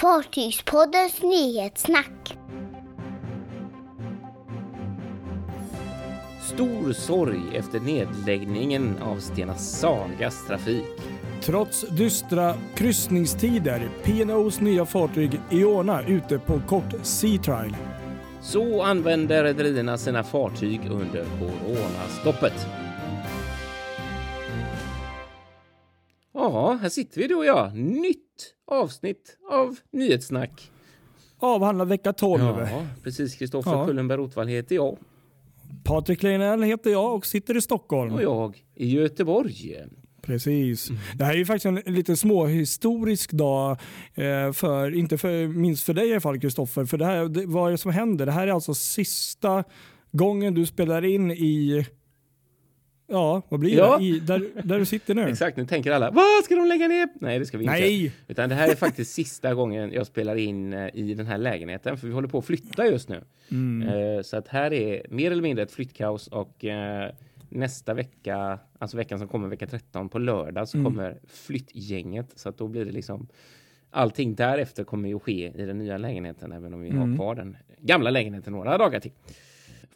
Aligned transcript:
Fartygspoddens 0.00 1.22
nyhetssnack. 1.22 2.38
Stor 6.42 6.92
sorg 6.92 7.40
efter 7.54 7.80
nedläggningen 7.80 8.98
av 9.02 9.16
Stena 9.16 9.54
Sagas 9.54 10.46
trafik. 10.46 10.84
Trots 11.42 11.80
dystra 11.88 12.54
kryssningstider, 12.74 13.90
P&O's 14.04 14.62
nya 14.62 14.86
fartyg 14.86 15.40
Iona 15.50 16.02
ute 16.06 16.38
på 16.38 16.60
kort 16.68 16.94
sea 17.02 17.42
trial. 17.42 17.76
Så 18.40 18.82
använder 18.82 19.44
rederierna 19.44 19.98
sina 19.98 20.24
fartyg 20.24 20.80
under 20.90 21.24
coronastoppet. 21.24 22.66
Ja, 26.34 26.78
här 26.82 26.88
sitter 26.88 27.20
vi 27.20 27.26
du 27.26 27.34
och 27.34 27.46
jag. 27.46 27.74
Nytt 27.74 28.54
avsnitt 28.68 29.38
av 29.50 29.76
Nyhetssnack. 29.92 30.70
Avhandlar 31.38 31.84
vecka 31.84 32.12
12. 32.12 32.42
Ja, 32.42 32.86
precis. 33.02 33.34
Kristoffer 33.36 33.70
Ja. 33.70 33.86
Kullenberg 33.86 34.18
Rotvall 34.18 34.48
heter 34.48 34.74
jag 34.74 34.96
Patrik 35.84 36.22
Leinell 36.22 36.62
heter 36.62 36.90
jag 36.90 37.14
och 37.14 37.26
sitter 37.26 37.56
i 37.56 37.60
Stockholm. 37.60 38.14
och 38.14 38.22
jag 38.22 38.64
i 38.74 38.90
Göteborg. 38.90 39.76
Precis. 40.22 40.90
Mm. 40.90 41.02
Det 41.14 41.24
här 41.24 41.32
är 41.32 41.36
ju 41.36 41.46
faktiskt 41.46 41.66
en 41.66 41.94
lite 41.94 42.16
småhistorisk 42.16 43.32
dag, 43.32 43.70
eh, 44.14 44.52
för, 44.52 44.94
inte 44.94 45.18
för, 45.18 45.48
minst 45.48 45.84
för 45.84 45.94
dig 45.94 46.08
i 46.08 46.12
alla 46.12 46.20
fall 46.20 46.40
Kristoffer. 46.40 46.84
För 46.84 46.98
det 46.98 47.04
här, 47.04 47.24
det, 47.24 47.46
vad 47.46 47.68
är 47.68 47.72
det 47.72 47.78
som 47.78 47.92
händer? 47.92 48.26
Det 48.26 48.32
här 48.32 48.46
är 48.46 48.52
alltså 48.52 48.74
sista 48.74 49.64
gången 50.12 50.54
du 50.54 50.66
spelar 50.66 51.04
in 51.04 51.30
i, 51.30 51.86
ja 53.08 53.42
vad 53.48 53.60
blir 53.60 53.76
Ja. 53.76 53.98
det? 53.98 54.04
I, 54.04 54.20
där, 54.20 54.42
där 54.62 54.78
du 54.78 54.84
sitter 54.84 55.14
nu. 55.14 55.22
Exakt, 55.28 55.56
nu 55.56 55.66
tänker 55.66 55.92
alla, 55.92 56.10
vad 56.10 56.44
ska 56.44 56.54
de 56.56 56.68
lägga 56.68 56.88
ner? 56.88 57.08
Nej, 57.20 57.38
det 57.38 57.46
ska 57.46 57.58
vi 57.58 57.64
inte. 57.64 57.74
Nej! 57.80 58.12
Utan 58.28 58.48
det 58.48 58.54
här 58.54 58.68
är 58.70 58.74
faktiskt 58.74 59.12
sista 59.14 59.54
gången 59.54 59.92
jag 59.92 60.06
spelar 60.06 60.36
in 60.36 60.72
eh, 60.72 60.88
i 60.94 61.14
den 61.14 61.26
här 61.26 61.38
lägenheten, 61.38 61.96
för 61.98 62.06
vi 62.06 62.12
håller 62.12 62.28
på 62.28 62.38
att 62.38 62.44
flytta 62.46 62.86
just 62.86 63.08
nu. 63.08 63.24
Mm. 63.50 63.88
Eh, 63.88 64.22
Så 64.22 64.36
att 64.36 64.48
här 64.48 64.72
är 64.72 65.06
mer 65.10 65.30
eller 65.30 65.42
mindre 65.42 65.62
ett 65.62 65.72
flyttkaos 65.72 66.26
och 66.28 66.64
eh, 66.64 67.10
nästa 67.48 67.94
vecka, 67.94 68.58
alltså 68.78 68.96
veckan 68.96 69.18
som 69.18 69.28
kommer, 69.28 69.48
vecka 69.48 69.66
13, 69.66 70.08
på 70.08 70.18
lördag 70.18 70.68
så 70.68 70.78
Mm. 70.78 70.84
kommer 70.92 71.18
flyttgänget. 71.28 72.26
Så 72.36 72.48
att 72.48 72.58
då 72.58 72.68
blir 72.68 72.84
det 72.84 72.92
liksom 72.92 73.28
allting 73.90 74.34
därefter 74.34 74.84
kommer 74.84 75.08
ju 75.08 75.18
ske 75.18 75.52
i 75.62 75.66
den 75.66 75.78
nya 75.78 75.98
lägenheten, 75.98 76.52
även 76.52 76.74
om 76.74 76.80
vi 76.80 76.88
Mm. 76.90 77.10
har 77.10 77.16
kvar 77.16 77.34
den 77.34 77.56
gamla 77.78 78.10
lägenheten 78.10 78.52
några 78.52 78.78
dagar 78.78 79.00
till. 79.00 79.12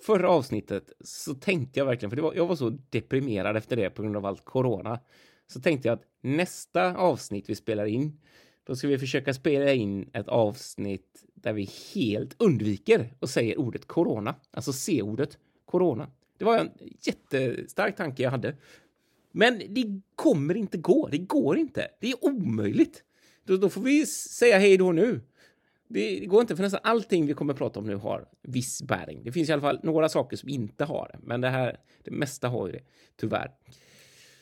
Förra 0.03 0.29
avsnittet 0.29 0.93
så 1.01 1.35
tänkte 1.35 1.81
jag 1.81 1.87
verkligen, 1.87 2.11
för 2.11 2.17
det 2.17 2.23
var, 2.23 2.35
jag 2.35 2.47
var 2.47 2.57
så 2.57 2.79
deprimerad 2.91 3.57
efter 3.57 3.77
det 3.77 3.91
på 3.91 4.03
grund 4.03 4.17
av 4.17 4.27
allt 4.27 4.45
corona. 4.45 5.01
Så 5.47 5.61
tänkte 5.61 5.89
jag 5.89 5.95
att 5.95 6.05
nästa 6.21 6.97
avsnitt 6.97 7.51
vi 7.51 7.55
spelar 7.55 7.87
in, 7.87 8.21
då 8.65 8.77
ska 8.77 8.89
vi 8.89 8.99
försöka 8.99 9.35
spela 9.35 9.73
in 9.73 10.11
ett 10.13 10.29
avsnitt 10.29 11.25
där 11.35 11.53
vi 11.53 11.71
helt 11.95 12.43
undviker 12.43 13.15
och 13.19 13.29
säger 13.29 13.59
ordet 13.59 13.87
corona, 13.87 14.35
alltså 14.51 14.73
C-ordet 14.73 15.39
corona. 15.65 16.11
Det 16.39 16.45
var 16.45 16.59
en 16.59 16.71
jättestark 17.01 17.97
tanke 17.97 18.23
jag 18.23 18.31
hade. 18.31 18.57
Men 19.33 19.59
det 19.69 20.01
kommer 20.15 20.55
inte 20.55 20.79
gå. 20.79 21.09
Det 21.09 21.19
går 21.19 21.59
inte. 21.59 21.89
Det 22.01 22.11
är 22.11 22.25
omöjligt. 22.25 23.05
Då, 23.45 23.57
då 23.57 23.69
får 23.69 23.81
vi 23.81 24.07
säga 24.07 24.59
hej 24.59 24.77
då 24.77 24.93
nu. 24.93 25.21
Det 25.93 26.27
går 26.27 26.41
inte 26.41 26.57
för 26.57 26.63
nästan 26.63 26.81
allting 26.85 27.27
vi 27.27 27.35
kommer 27.35 27.53
att 27.53 27.59
prata 27.59 27.81
om 27.81 27.87
nu 27.87 27.97
har 27.97 28.25
viss 28.43 28.83
bäring. 28.83 29.23
Det 29.25 29.33
finns 29.33 29.49
i 29.49 29.53
alla 29.53 29.63
fall 29.63 29.81
några 29.83 30.09
saker 30.09 30.37
som 30.37 30.49
inte 30.49 30.85
har 30.85 31.11
det, 31.13 31.19
men 31.23 31.41
det 31.41 31.49
här, 31.49 31.77
det 32.05 32.11
mesta 32.11 32.49
har 32.49 32.67
ju 32.67 32.73
det, 32.73 32.81
tyvärr. 33.21 33.51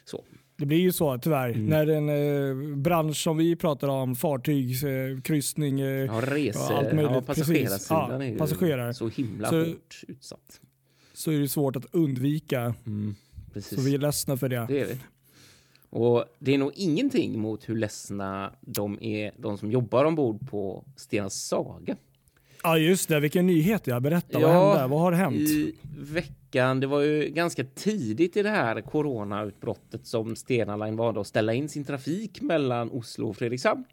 Så. 0.04 0.24
Det 0.56 0.66
blir 0.66 0.78
ju 0.78 0.92
så 0.92 1.18
tyvärr. 1.18 1.48
Mm. 1.48 1.66
När 1.66 1.86
en 1.86 2.08
eh, 2.72 2.76
bransch 2.76 3.16
som 3.16 3.36
vi 3.36 3.56
pratar 3.56 3.88
om, 3.88 4.16
fartygskryssning, 4.16 5.10
eh, 5.16 5.20
kryssning, 5.20 5.80
eh, 5.80 5.86
Ja, 5.88 6.20
rese, 6.24 6.58
Ja, 6.70 6.76
allt 6.78 6.92
möjligt. 6.94 7.12
ja, 7.14 7.22
passagerarsidan 7.22 8.10
Ja, 8.20 8.24
är 8.26 8.30
ju 8.32 8.38
passagerare. 8.38 8.94
så 8.94 9.08
himla 9.08 9.48
Så- 9.48 9.58
hårt 9.64 10.00
utsatt. 10.08 10.60
så 11.12 11.30
är 11.32 11.38
det 11.40 11.48
svårt 11.48 11.76
att 11.76 11.86
undvika. 11.94 12.74
Precis. 13.52 13.78
Så 13.78 13.84
vi 13.84 13.94
är 13.94 13.98
ledsna 13.98 14.36
för 14.36 14.48
det. 14.48 14.66
Det. 14.68 14.98
Och 15.90 16.24
det 16.38 16.54
är 16.54 16.58
nog 16.58 16.72
ingenting 16.74 17.38
mot 17.38 17.68
hur 17.68 17.76
ledsna 17.76 18.52
de 18.60 18.98
är, 19.02 19.32
de 19.36 19.58
som 19.58 19.70
jobbar 19.70 20.04
ombord 20.04 20.50
på 20.50 20.84
Stena 20.96 21.30
Saga. 21.30 21.96
Ja 22.62 22.78
just 22.78 23.08
det, 23.08 23.20
vilken 23.20 23.46
nyhet 23.46 23.86
jag 23.86 24.02
Berätta, 24.02 24.38
vad 24.38 24.42
Ja, 24.54 24.72
hände? 24.74 24.86
Vad 24.94 25.00
har 25.00 25.12
hänt? 25.12 25.36
I 25.36 25.74
veckan, 25.98 26.80
det 26.80 26.86
var 26.86 27.00
ju 27.00 27.28
ganska 27.28 27.64
tidigt 27.64 28.36
i 28.36 28.42
det 28.42 28.50
här 28.50 28.80
coronautbrottet 28.80 30.06
som 30.06 30.36
Stena 30.36 30.76
Line 30.76 30.96
valde 30.96 31.20
att 31.20 31.26
ställa 31.26 31.54
in 31.54 31.68
sin 31.68 31.84
trafik 31.84 32.42
mellan 32.42 32.90
Oslo 32.90 33.28
och 33.28 33.36
Fredrikshamn. 33.36 33.84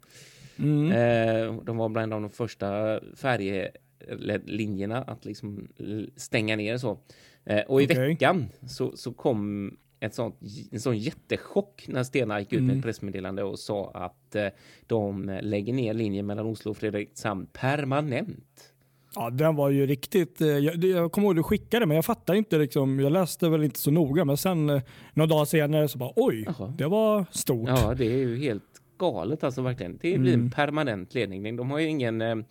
Mm. 0.58 0.92
Eh, 0.92 1.54
de 1.62 1.76
var 1.76 1.88
bland 1.88 2.12
de 2.12 2.30
första 2.30 3.00
färjelinjerna 3.16 5.02
att 5.02 5.24
liksom 5.24 5.68
stänga 6.16 6.56
ner 6.56 6.78
så. 6.78 6.98
Eh, 7.44 7.60
och 7.60 7.82
i 7.82 7.86
Okej. 7.86 8.08
veckan 8.08 8.48
så, 8.66 8.96
så 8.96 9.12
kom 9.12 9.76
ett 10.00 10.14
sånt, 10.14 10.36
en 10.72 10.80
sån 10.80 10.98
jättechock 10.98 11.84
när 11.88 12.02
Stena 12.02 12.40
gick 12.40 12.52
ut 12.52 12.60
med 12.60 12.64
Mm. 12.64 12.78
ett 12.78 12.84
pressmeddelande 12.84 13.42
och 13.42 13.58
sa 13.58 13.90
att 13.94 14.34
eh, 14.34 14.46
de 14.86 15.38
lägger 15.42 15.72
ner 15.72 15.94
linjen 15.94 16.26
mellan 16.26 16.46
Oslo 16.46 16.70
och 16.70 16.76
Fredrikshamn 16.76 17.46
permanent. 17.52 18.72
Ja, 19.14 19.30
den 19.30 19.56
var 19.56 19.70
ju 19.70 19.86
riktigt... 19.86 20.40
eh, 20.40 20.46
Jag, 20.48 20.84
jag 20.84 21.12
kommer 21.12 21.26
ihåg 21.28 21.32
att 21.32 21.36
du 21.38 21.42
skickade 21.42 21.86
men 21.86 21.94
jag 21.94 22.04
fattar 22.04 22.34
inte. 22.34 22.58
Liksom, 22.58 23.00
jag 23.00 23.12
läste 23.12 23.48
väl 23.48 23.64
inte 23.64 23.78
så 23.78 23.90
noga 23.90 24.24
men 24.24 24.36
sen 24.36 24.70
eh, 24.70 24.82
några 25.14 25.26
dagar 25.28 25.44
senare 25.44 25.88
så 25.88 25.98
bara 25.98 26.12
oj, 26.16 26.44
Jaha. 26.46 26.74
det 26.78 26.86
var 26.86 27.24
stort. 27.30 27.68
Ja, 27.68 27.94
det 27.94 28.04
är 28.06 28.16
ju 28.18 28.36
helt 28.36 28.62
galet 28.98 29.44
alltså 29.44 29.62
verkligen. 29.62 29.92
Det 29.92 30.18
blir 30.18 30.34
Mm. 30.34 30.44
en 30.46 30.50
permanent 30.50 31.14
ledning. 31.14 31.56
De 31.56 31.70
har 31.70 31.78
ju 31.78 31.86
ingen... 31.86 32.44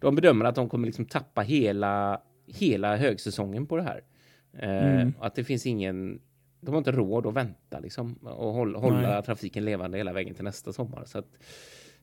De 0.00 0.14
bedömer 0.14 0.44
att 0.44 0.54
de 0.54 0.68
kommer 0.68 0.86
liksom 0.86 1.04
tappa 1.04 1.40
hela, 1.40 2.20
hela 2.46 2.96
högsäsongen 2.96 3.66
på 3.66 3.76
det 3.76 3.82
här. 3.82 4.00
Mm. 4.58 5.12
Att 5.20 5.34
det 5.34 5.44
finns 5.44 5.66
ingen... 5.66 6.20
De 6.64 6.70
har 6.70 6.78
inte 6.78 6.92
råd 6.92 7.26
att 7.26 7.34
vänta 7.34 7.78
liksom 7.80 8.14
och 8.22 8.52
hålla, 8.52 8.78
hålla 8.78 9.22
trafiken 9.22 9.64
levande 9.64 9.98
hela 9.98 10.12
vägen 10.12 10.34
till 10.34 10.44
nästa 10.44 10.72
sommar. 10.72 11.02
Så 11.06 11.18
att 11.18 11.26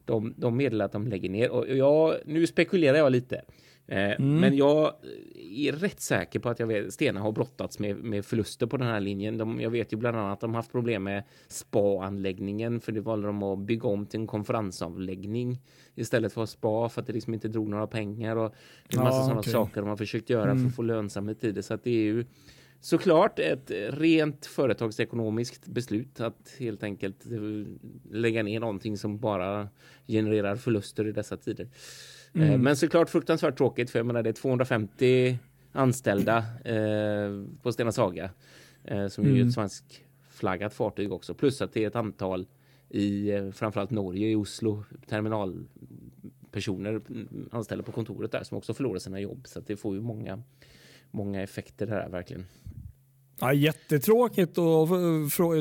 de, 0.06 0.34
de 0.38 0.58
meddelar 0.58 0.86
att 0.86 0.92
de 0.92 1.08
lägger 1.08 1.30
ner. 1.30 1.50
Och 1.52 1.68
jag, 1.70 2.16
nu 2.26 2.48
spekulerar 2.48 2.98
jag 2.98 3.12
lite. 3.12 3.36
Eh, 3.36 3.44
Mm. 4.12 4.40
Men 4.40 4.58
jag 4.58 4.94
är 5.58 5.72
rätt 5.72 6.02
säker 6.02 6.40
på 6.40 6.50
att 6.50 6.60
jag 6.60 6.68
vet, 6.68 6.94
Stena 6.94 7.20
har 7.20 7.32
brottats 7.32 7.80
med, 7.80 7.96
med 7.98 8.26
förluster 8.26 8.66
på 8.68 8.78
den 8.78 8.88
här 8.88 9.00
linjen. 9.00 9.38
De, 9.38 9.62
jag 9.62 9.70
vet 9.70 9.94
ju 9.94 9.98
bland 9.98 10.18
annat 10.18 10.34
att 10.34 10.40
de 10.42 10.54
haft 10.56 10.72
problem 10.72 11.04
med 11.04 11.24
spa-anläggningen 11.48 12.80
för 12.82 12.92
det 12.92 13.02
valde 13.02 13.28
de 13.28 13.44
att 13.44 13.60
bygga 13.60 13.88
om 13.90 14.06
till 14.06 14.20
en 14.20 14.28
konferensavläggning 14.28 15.60
istället 15.96 16.34
för 16.34 16.46
spa 16.46 16.90
för 16.90 17.02
att 17.02 17.08
det 17.08 17.14
liksom 17.14 17.34
inte 17.34 17.48
drog 17.48 17.70
några 17.70 17.88
pengar 17.88 18.36
och 18.36 18.54
en 18.90 19.04
massa 19.04 19.18
Ja, 19.18 19.24
sådana 19.24 19.40
okej. 19.40 19.52
saker 19.54 19.82
de 19.82 19.90
har 19.90 19.96
försökt 19.98 20.30
göra 20.30 20.44
för 20.46 20.52
Mm. 20.52 20.68
att 20.68 20.76
få 20.76 20.82
lönsamhet 20.82 21.44
i 21.44 21.52
det. 21.52 21.64
Så 21.64 21.74
att 21.74 21.84
det 21.84 21.90
är 21.92 22.04
ju 22.04 22.26
såklart 22.82 23.40
ett 23.40 23.72
rent 23.90 24.46
företagsekonomiskt 24.46 25.66
beslut 25.68 26.20
att 26.20 26.56
helt 26.60 26.84
enkelt 26.84 27.26
eh, 27.32 27.40
lägga 28.12 28.44
ner 28.44 28.60
någonting 28.60 28.98
som 28.98 29.20
bara 29.20 29.70
genererar 30.08 30.56
förluster 30.56 31.08
i 31.08 31.12
dessa 31.12 31.38
tider. 31.38 31.64
Eh, 31.64 31.70
Mm. 32.34 32.62
Men 32.62 32.76
såklart 32.76 33.10
fruktansvärt 33.10 33.58
tråkigt 33.58 33.90
för 33.90 34.00
jag 34.00 34.06
menar 34.06 34.24
det 34.24 34.30
är 34.30 34.34
250 34.34 35.38
anställda 35.72 36.38
eh, 36.66 37.44
på 37.62 37.72
Stena 37.72 37.92
Saga 37.92 38.30
eh, 38.84 39.08
som 39.08 39.24
är 39.26 39.30
ju 39.30 39.36
Mm. 39.36 39.48
ett 39.48 39.54
svenskflaggat 39.54 40.74
fartyg 40.74 41.12
också 41.12 41.34
plus 41.34 41.62
att 41.62 41.74
det 41.74 41.84
är 41.84 41.88
ett 41.88 41.96
antal 41.96 42.46
i 42.90 43.32
framförallt 43.54 43.92
Norge 43.92 44.30
i 44.30 44.36
Oslo 44.36 44.84
terminalpersoner 45.08 46.90
mm, 47.10 47.50
anställda 47.52 47.84
på 47.84 47.92
kontoret 47.92 48.32
där 48.32 48.44
som 48.44 48.58
också 48.58 48.74
förlorar 48.74 49.00
sina 49.00 49.20
jobb 49.20 49.48
så 49.48 49.60
att 49.60 49.68
det 49.68 49.78
får 49.78 49.96
ju 49.96 50.02
många 50.02 50.44
många 51.12 51.44
effekter 51.44 51.86
det 51.86 51.94
här 51.94 52.10
verkligen. 52.10 52.46
Ja, 53.42 53.54
jättetråkigt 53.54 54.58
och 54.58 54.88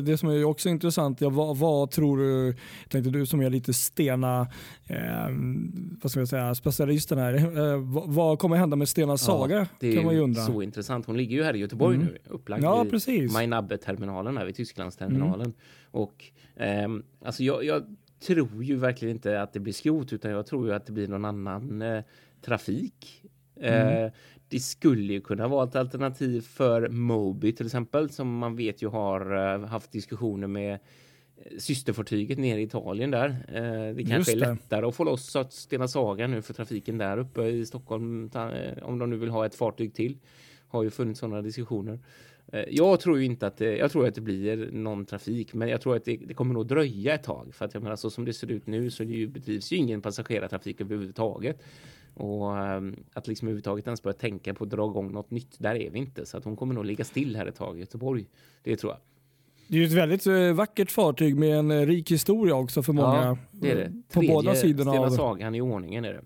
det 0.03 0.19
som 0.19 0.29
är 0.29 0.45
också 0.45 0.69
intressant, 0.69 1.21
ja, 1.21 1.29
vad, 1.31 1.57
vad 1.57 1.91
tror 1.91 2.19
du, 2.19 2.57
tänkte 2.89 3.11
du 3.11 3.27
som 3.27 3.41
är 3.41 3.51
lite 3.51 3.73
Stena, 3.75 4.41
eh, 4.87 5.29
vad 6.03 6.11
ska 6.11 6.21
jag 6.21 6.29
säga, 6.29 6.55
specialisten 6.55 7.19
här, 7.19 7.35
eh, 7.75 7.81
vad, 7.81 8.09
vad 8.09 8.39
kommer 8.39 8.57
hända 8.57 8.77
med 8.77 8.89
Stena 8.89 9.17
Saga? 9.17 9.67
Det 9.81 9.89
är 9.89 9.97
kan 9.97 10.05
man 10.05 10.15
ju 10.15 10.21
undra. 10.21 10.41
så 10.41 10.63
intressant. 10.63 11.07
Hon 11.07 11.17
ligger 11.17 11.37
ju 11.37 11.43
här 11.43 11.57
i 11.57 11.59
Göteborg 11.59 11.97
Mm. 11.97 12.07
nu, 12.07 12.19
upplagd 12.25 12.65
Ja, 12.65 12.87
precis. 12.91 13.33
Mainabbe-terminalen 13.33 14.37
här 14.37 14.45
vid 14.45 14.55
Tysklandsterminalen. 14.57 15.53
Och 15.91 16.25
ehm, 16.57 17.03
alltså 17.25 17.43
jag, 17.43 17.65
jag 17.65 17.97
tror 18.27 18.65
ju 18.65 18.77
verkligen 18.77 19.15
inte 19.15 19.43
att 19.43 19.53
det 19.53 19.61
blir 19.61 19.73
skrot 19.73 20.13
utan 20.13 20.31
jag 20.31 20.47
tror 20.47 20.67
ju 20.69 20.75
att 20.75 20.87
det 20.87 20.93
blir 20.93 21.09
någon 21.09 21.25
annan 21.25 21.83
eh, 21.83 22.03
trafik. 22.43 23.25
Mm. 23.61 24.11
Det 24.49 24.61
skulle 24.61 25.13
ju 25.13 25.21
kunna 25.21 25.49
vara 25.49 25.69
ett 25.69 25.77
alternativ 25.77 26.41
för 26.41 26.89
Moby 26.89 27.53
till 27.53 27.67
exempel 27.67 28.11
som 28.11 28.39
man 28.39 28.57
vet 28.57 28.83
ju 28.83 28.89
har 28.89 29.55
eh, 29.55 29.69
haft 29.69 29.93
diskussioner 29.93 30.47
med 30.47 30.73
eh, 30.73 31.59
systerfartyget 31.59 32.39
nere 32.39 32.61
i 32.61 32.63
Italien 32.63 33.11
där. 33.11 33.29
Eh, 33.29 33.95
det 33.95 34.05
kanske 34.05 34.13
är 34.13 34.17
Just 34.17 34.31
det. 34.31 34.37
lättare 34.37 34.87
att 34.87 34.95
få 34.95 35.05
loss 35.05 35.37
att 35.37 35.53
Stena 35.53 35.89
Saga 35.89 36.27
nu 36.27 36.43
för 36.43 36.55
trafiken 36.55 36.99
där 36.99 37.19
uppe 37.19 37.43
i 37.43 37.67
Stockholm 37.67 38.31
om 38.83 38.99
de 38.99 39.11
nu 39.11 39.17
vill 39.17 39.31
ha 39.31 39.47
ett 39.47 39.55
fartyg 39.55 39.95
till. 39.95 40.19
Har 40.69 40.83
ju 40.83 40.91
funnits 40.91 41.21
sådana 41.21 41.43
diskussioner. 41.43 41.99
Jag 42.69 43.01
tror 43.01 43.19
ju 43.19 43.25
inte 43.25 43.47
att 43.47 43.57
det, 43.57 43.77
jag 43.77 43.93
tror 43.93 44.07
att 44.07 44.15
det 44.15 44.21
blir 44.21 44.71
någon 44.73 45.07
trafik, 45.07 45.55
men 45.55 45.69
jag 45.69 45.81
tror 45.81 45.97
att 45.97 46.05
det, 46.05 46.17
det 46.17 46.35
kommer 46.35 46.55
nog 46.55 46.67
dröja 46.67 47.15
ett 47.15 47.23
tag. 47.23 47.55
För 47.55 47.65
att 47.65 47.75
jag 47.75 47.83
menar, 47.83 47.97
så 47.97 48.11
som 48.11 48.25
det 48.25 48.33
ser 48.33 48.51
ut 48.51 48.67
nu 48.67 48.91
så 48.91 49.05
det 49.05 49.27
bedrivs 49.27 49.73
ju 49.73 49.77
ingen 49.77 50.03
passagerartrafik 50.03 50.81
överhuvudtaget. 50.81 51.63
Och 52.15 52.57
um, 52.57 52.97
att 53.13 53.27
liksom 53.27 53.49
överhuvudtaget 53.49 53.87
ens 53.87 54.03
börja 54.03 54.15
tänka 54.15 54.55
på 54.55 54.65
att 54.65 54.71
dra 54.71 54.91
igång 54.91 55.13
något 55.13 55.31
nytt, 55.31 55.59
där 55.59 55.75
är 55.75 55.91
vi 55.91 55.99
inte. 55.99 56.27
Så 56.27 56.37
att 56.37 56.45
hon 56.45 56.57
kommer 56.57 56.75
nog 56.75 56.85
ligga 56.85 57.05
still 57.05 57.37
här 57.37 57.47
ett 57.47 57.57
tag 57.57 57.77
i 57.77 57.81
Göteborg. 57.81 58.27
Det 58.63 58.77
tror 58.77 58.93
jag. 58.93 59.01
Det 59.69 59.77
är 59.77 59.81
ju 59.81 59.87
ett 59.87 59.93
väldigt 59.93 60.27
uh, 60.27 60.53
vackert 60.53 60.91
fartyg 60.91 61.37
med 61.37 61.59
en 61.59 61.71
uh, 61.71 61.87
rik 61.87 62.11
historia 62.11 62.55
också 62.55 62.83
för 62.83 62.93
många. 62.93 63.25
Ja, 63.25 63.39
det 63.51 63.71
är 63.71 63.77
det. 63.77 63.93
På 64.09 64.21
Tredje 64.21 64.35
båda 64.35 64.55
sidorna. 64.55 64.93
Stena 64.93 65.11
Sagan 65.11 65.55
i 65.55 65.61
ordningen 65.61 66.05
är 66.05 66.13
det. 66.13 66.23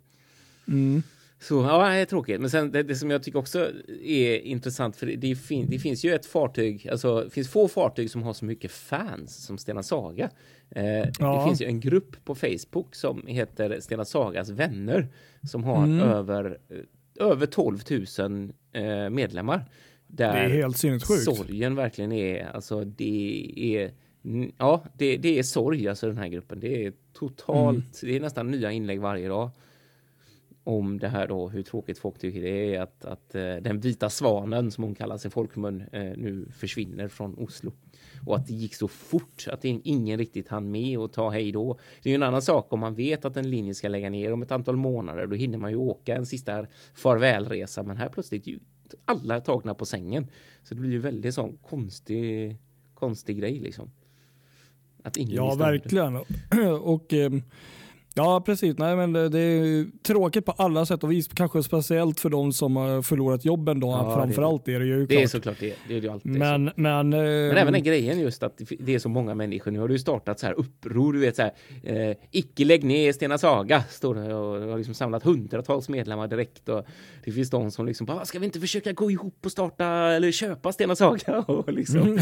Mm. 0.69 1.03
Så 1.43 1.55
ja, 1.55 1.89
det 1.89 1.97
är 1.97 2.05
tråkigt. 2.05 2.41
Men 2.41 2.51
sen 2.51 2.73
det, 2.73 2.83
det, 2.83 2.97
som 2.97 3.11
jag 3.11 3.23
tycker 3.23 3.39
också 3.39 3.71
är 4.03 4.39
intressant, 4.39 4.97
för 4.97 5.07
det, 5.07 5.37
fin, 5.37 5.67
det, 5.71 5.79
finns 5.79 6.05
ju 6.05 6.15
ett 6.15 6.27
fartyg, 6.27 6.89
alltså 6.89 7.21
det 7.25 7.31
finns 7.31 7.49
få 7.49 7.69
fartyg 7.69 8.11
som 8.11 8.23
har 8.23 8.33
så 8.33 8.45
mycket 8.45 8.71
fans 8.71 9.45
som 9.45 9.59
Stena 9.59 9.83
Saga. 9.83 10.31
Eh, 10.71 10.85
ja. 11.19 11.39
Det 11.39 11.49
finns 11.49 11.63
ju 11.63 11.67
en 11.67 11.81
grupp 11.81 12.25
på 12.25 12.35
Facebook 12.35 12.95
som 12.95 13.27
heter 13.27 13.81
Stena 13.81 14.05
Sagas 14.05 14.49
vänner 14.49 15.09
som 15.51 15.65
har 15.65 15.85
mm. 15.85 16.01
över, 16.01 16.59
eh, 16.69 17.27
över 17.27 17.47
12 17.47 17.79
000 18.19 18.53
eh, 18.73 19.11
medlemmar. 19.11 19.65
Där 20.07 20.33
det 20.33 20.39
är 20.39 20.49
helt 20.49 20.77
sinnessjukt. 20.77 21.23
Sorgen 21.23 21.75
verkligen 21.75 22.13
är, 22.13 22.45
alltså 22.55 22.85
det 22.85 23.53
är 23.57 23.91
Ja, 24.59 24.85
det, 24.99 25.17
det 25.17 25.39
är 25.39 25.43
sorg, 25.43 25.89
alltså 25.89 26.07
den 26.07 26.19
här 26.19 26.29
gruppen. 26.29 26.61
Det 26.61 26.87
är 26.87 26.93
totalt, 27.13 28.03
mm. 28.03 28.13
det 28.13 28.17
är 28.17 28.21
nästan 28.21 28.51
nya 28.51 28.73
inlägg 28.73 29.01
varje 29.01 29.29
dag 29.29 29.51
om 30.65 30.99
det 30.99 31.09
här 31.09 31.29
då, 31.29 31.49
hur 31.49 31.63
tråkigt 31.63 31.99
folk 31.99 32.19
tycker 32.19 32.43
det 32.43 32.75
är 32.75 32.81
att, 32.81 33.05
att 33.05 33.35
uh, 33.35 33.57
den 33.57 33.81
vita 33.81 34.11
svanen 34.11 34.71
som 34.71 34.85
hon 34.85 34.95
kallas 34.95 35.27
i 35.27 35.31
folkmun 35.31 35.81
uh, 35.81 36.13
nu 36.17 36.47
försvinner 36.57 37.09
från 37.09 37.39
Oslo. 37.39 37.73
Och 38.27 38.37
att 38.37 38.47
det 38.47 38.55
gick 38.55 38.75
så 38.75 38.89
fort 38.89 39.47
att 39.51 39.65
ingen 39.65 40.19
riktigt 40.19 40.49
hann 40.49 40.71
med 40.71 40.99
och 40.99 41.13
ta 41.13 41.31
hej 41.31 41.53
då. 41.53 41.79
Det 42.03 42.09
är 42.09 42.11
ju 42.11 42.15
en 42.15 42.23
annan 42.23 42.43
sak 42.43 42.73
om 42.73 42.81
man 42.81 42.95
vet 42.95 43.25
att 43.25 43.37
en 43.37 43.51
linje 43.51 43.75
ska 43.75 43.89
lägga 43.89 44.11
ner 44.11 44.33
om 44.33 44.43
ett 44.43 44.53
antal 44.53 44.77
månader. 44.77 45.27
Då 45.27 45.37
hinner 45.37 45.59
man 45.59 45.71
ju 45.71 45.77
åka 45.77 46.17
en 46.17 46.27
sista 46.27 46.67
farvälresa. 46.95 47.83
Men 47.83 47.97
här 47.97 48.09
plötsligt 48.09 48.47
ju 48.47 48.59
alla 49.05 49.41
tagna 49.41 49.75
på 49.75 49.87
sängen. 49.87 50.27
Så 50.63 50.75
det 50.75 50.81
blir 50.81 50.91
ju 50.91 50.99
väldigt 50.99 51.35
sån 51.35 51.57
konstig, 51.57 52.57
konstig 52.95 53.39
grej 53.39 53.61
liksom. 53.61 53.91
Att 55.03 55.17
ingen 55.17 55.35
ja, 55.35 55.55
verkligen. 55.55 56.17
och 56.81 57.13
eh, 57.13 57.31
Ja, 58.15 58.43
precis. 58.47 58.79
Nej, 58.79 58.97
men 58.97 59.13
det, 59.13 59.29
det, 59.29 59.39
är 59.39 59.87
tråkigt 60.03 60.45
på 60.45 60.53
alla 60.53 60.87
sätt 60.87 61.05
och 61.05 61.13
vis. 61.13 61.29
Kanske 61.29 61.63
speciellt 61.63 62.21
för 62.21 62.31
de 62.31 62.53
som 62.53 62.77
har 62.77 63.03
förlorat 63.03 63.45
jobben. 63.45 63.81
Då. 63.81 63.89
Ja, 63.89 64.15
Framförallt 64.15 64.65
det 64.65 64.75
är 64.75 64.81
det 64.81 64.87
ju 64.87 65.07
Det 65.07 65.23
är 65.23 65.27
såklart 65.27 65.61
det. 65.61 65.75
Det 65.89 65.97
är 65.97 66.01
det 66.01 66.09
alltid. 66.09 66.33
Men, 66.33 66.69
så. 66.69 66.81
men, 66.81 67.09
men 67.11 67.57
även 67.57 67.73
den 67.73 67.83
grejen 67.83 68.21
just 68.21 68.43
att 68.43 68.61
det 68.79 68.95
är 68.95 68.99
så 68.99 69.09
många 69.09 69.35
människor. 69.35 69.71
Nu 69.71 69.79
har 69.79 69.89
du 69.89 69.99
startat 69.99 70.39
så 70.39 70.47
här 70.47 70.55
uppror. 70.55 71.13
Du 71.13 71.19
vet 71.19 71.37
så 71.37 71.43
här. 71.43 71.53
Eh, 71.83 72.17
icke 72.31 72.65
lägg 72.65 72.85
ner 72.85 73.13
Stena 73.13 73.39
Saga. 73.39 73.85
Står 73.91 74.15
det 74.15 74.35
och 74.35 74.71
har 74.71 74.77
liksom 74.77 74.95
samlat 74.95 75.23
hundratals 75.23 75.89
medlemmar 75.89 76.29
direkt. 76.29 76.69
Och 76.69 76.87
det 77.25 77.33
finns 77.33 77.51
de 77.51 77.71
som 77.71 77.87
liksom 77.87 78.07
bara, 78.07 78.25
ska 78.25 78.39
vi 78.39 78.47
inte 78.47 78.61
försöka 78.61 78.93
gå 78.93 79.11
ihop 79.11 79.39
och 79.45 79.53
starta 79.53 79.87
eller 79.87 80.33
köpa 80.33 80.73
Stena 80.73 80.97
Saga? 80.97 81.39
Och 81.47 81.73
liksom. 81.73 82.01
Mm. 82.01 82.19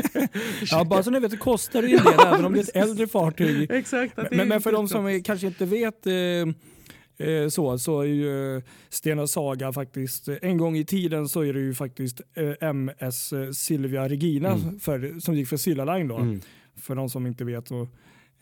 ja, 0.70 0.84
bara 0.84 1.02
så 1.02 1.10
ni 1.10 1.20
vet, 1.20 1.30
det 1.30 1.36
kostar 1.36 1.82
ju 1.82 1.88
ja, 2.04 2.34
även 2.34 2.44
om 2.44 2.52
det 2.52 2.58
är 2.58 2.62
ett 2.62 2.76
äldre 2.76 3.06
fartyg. 3.06 3.70
Exakt. 3.70 4.18
Men, 4.30 4.48
men 4.48 4.60
för 4.60 4.72
de 4.72 4.88
som 4.88 5.06
är 5.06 5.23
kanske 5.24 5.46
inte 5.46 5.66
vet 5.66 6.06
eh, 6.06 7.26
eh, 7.28 7.48
så, 7.48 7.78
så 7.78 8.00
är 8.00 8.06
ju 8.06 8.62
Stena 8.88 9.26
Saga 9.26 9.72
faktiskt, 9.72 10.28
en 10.28 10.58
gång 10.58 10.76
i 10.76 10.84
tiden 10.84 11.28
så 11.28 11.40
är 11.40 11.52
det 11.52 11.60
ju 11.60 11.74
faktiskt 11.74 12.20
eh, 12.34 12.68
MS 12.68 13.32
Silvia 13.52 14.08
Regina 14.08 14.48
mm. 14.48 14.80
för, 14.80 15.20
som 15.20 15.34
gick 15.34 15.48
för 15.48 15.56
Silla 15.56 15.84
Line 15.84 16.08
då. 16.08 16.16
Mm. 16.16 16.40
För 16.76 16.94
de 16.94 17.10
som 17.10 17.26
inte 17.26 17.44
vet. 17.44 17.70
Och, 17.70 17.88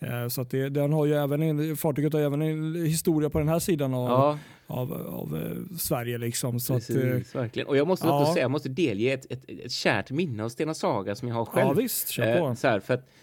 eh, 0.07 0.27
så 0.27 0.41
att 0.41 0.49
det, 0.49 0.69
den 0.69 0.93
har 0.93 1.05
ju 1.05 1.13
även 1.13 1.41
en, 1.41 1.77
fartyget 1.77 2.13
har 2.13 2.19
även 2.19 2.41
en 2.41 2.85
historia 2.85 3.29
på 3.29 3.39
den 3.39 3.47
här 3.47 3.59
sidan 3.59 3.93
av, 3.93 4.09
ja. 4.09 4.39
av, 4.67 4.93
av, 4.93 5.05
av 5.07 5.67
Sverige. 5.77 6.17
Liksom. 6.17 6.59
Så 6.59 6.73
Precis, 6.73 7.29
att, 7.29 7.35
verkligen. 7.35 7.67
Och 7.67 7.77
jag 7.77 7.87
måste, 7.87 8.07
ja. 8.07 8.31
säga, 8.33 8.43
jag 8.43 8.51
måste 8.51 8.69
delge 8.69 9.13
ett, 9.13 9.31
ett, 9.31 9.49
ett 9.49 9.71
kärt 9.71 10.11
minne 10.11 10.43
av 10.43 10.49
Stena 10.49 10.73
Saga 10.73 11.15
som 11.15 11.27
jag 11.27 11.35
har 11.35 11.45
själv. 11.45 11.67
Ja, 11.67 11.73
visst, 11.73 12.09
kör 12.09 12.39
på. 12.39 12.55
så 12.55 12.67
här, 12.67 12.79
för 12.79 12.93
att, 12.93 13.09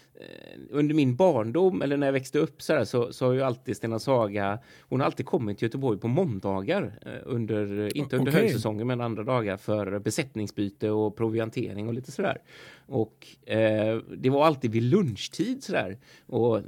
under 0.69 0.95
min 0.95 1.15
barndom 1.15 1.81
eller 1.81 1.97
när 1.97 2.07
jag 2.07 2.13
växte 2.13 2.39
upp 2.39 2.61
så, 2.61 2.73
där, 2.73 2.85
så, 2.85 3.13
så 3.13 3.25
har 3.25 3.33
ju 3.33 3.41
alltid 3.41 3.77
Stena 3.77 3.99
Saga, 3.99 4.59
hon 4.81 4.99
har 4.99 5.05
alltid 5.05 5.25
kommit 5.25 5.57
till 5.57 5.65
Göteborg 5.65 5.99
på 5.99 6.07
måndagar 6.07 6.99
eh, 7.05 7.11
under, 7.25 7.97
inte 7.97 8.17
under 8.17 8.31
okay. 8.31 8.41
högsäsongen 8.41 8.87
men 8.87 9.01
andra 9.01 9.23
dagar 9.23 9.57
för 9.57 9.99
besättningsbyte 9.99 10.89
och 10.89 11.15
proviantering 11.15 11.87
och 11.87 11.93
lite 11.93 12.11
sådär. 12.11 12.37
Och 12.85 13.27
eh, 13.45 13.97
det 14.17 14.29
var 14.29 14.45
alltid 14.45 14.71
vid 14.71 14.83
lunchtid 14.83 15.63
sådär. 15.63 15.97
Och 16.25 16.61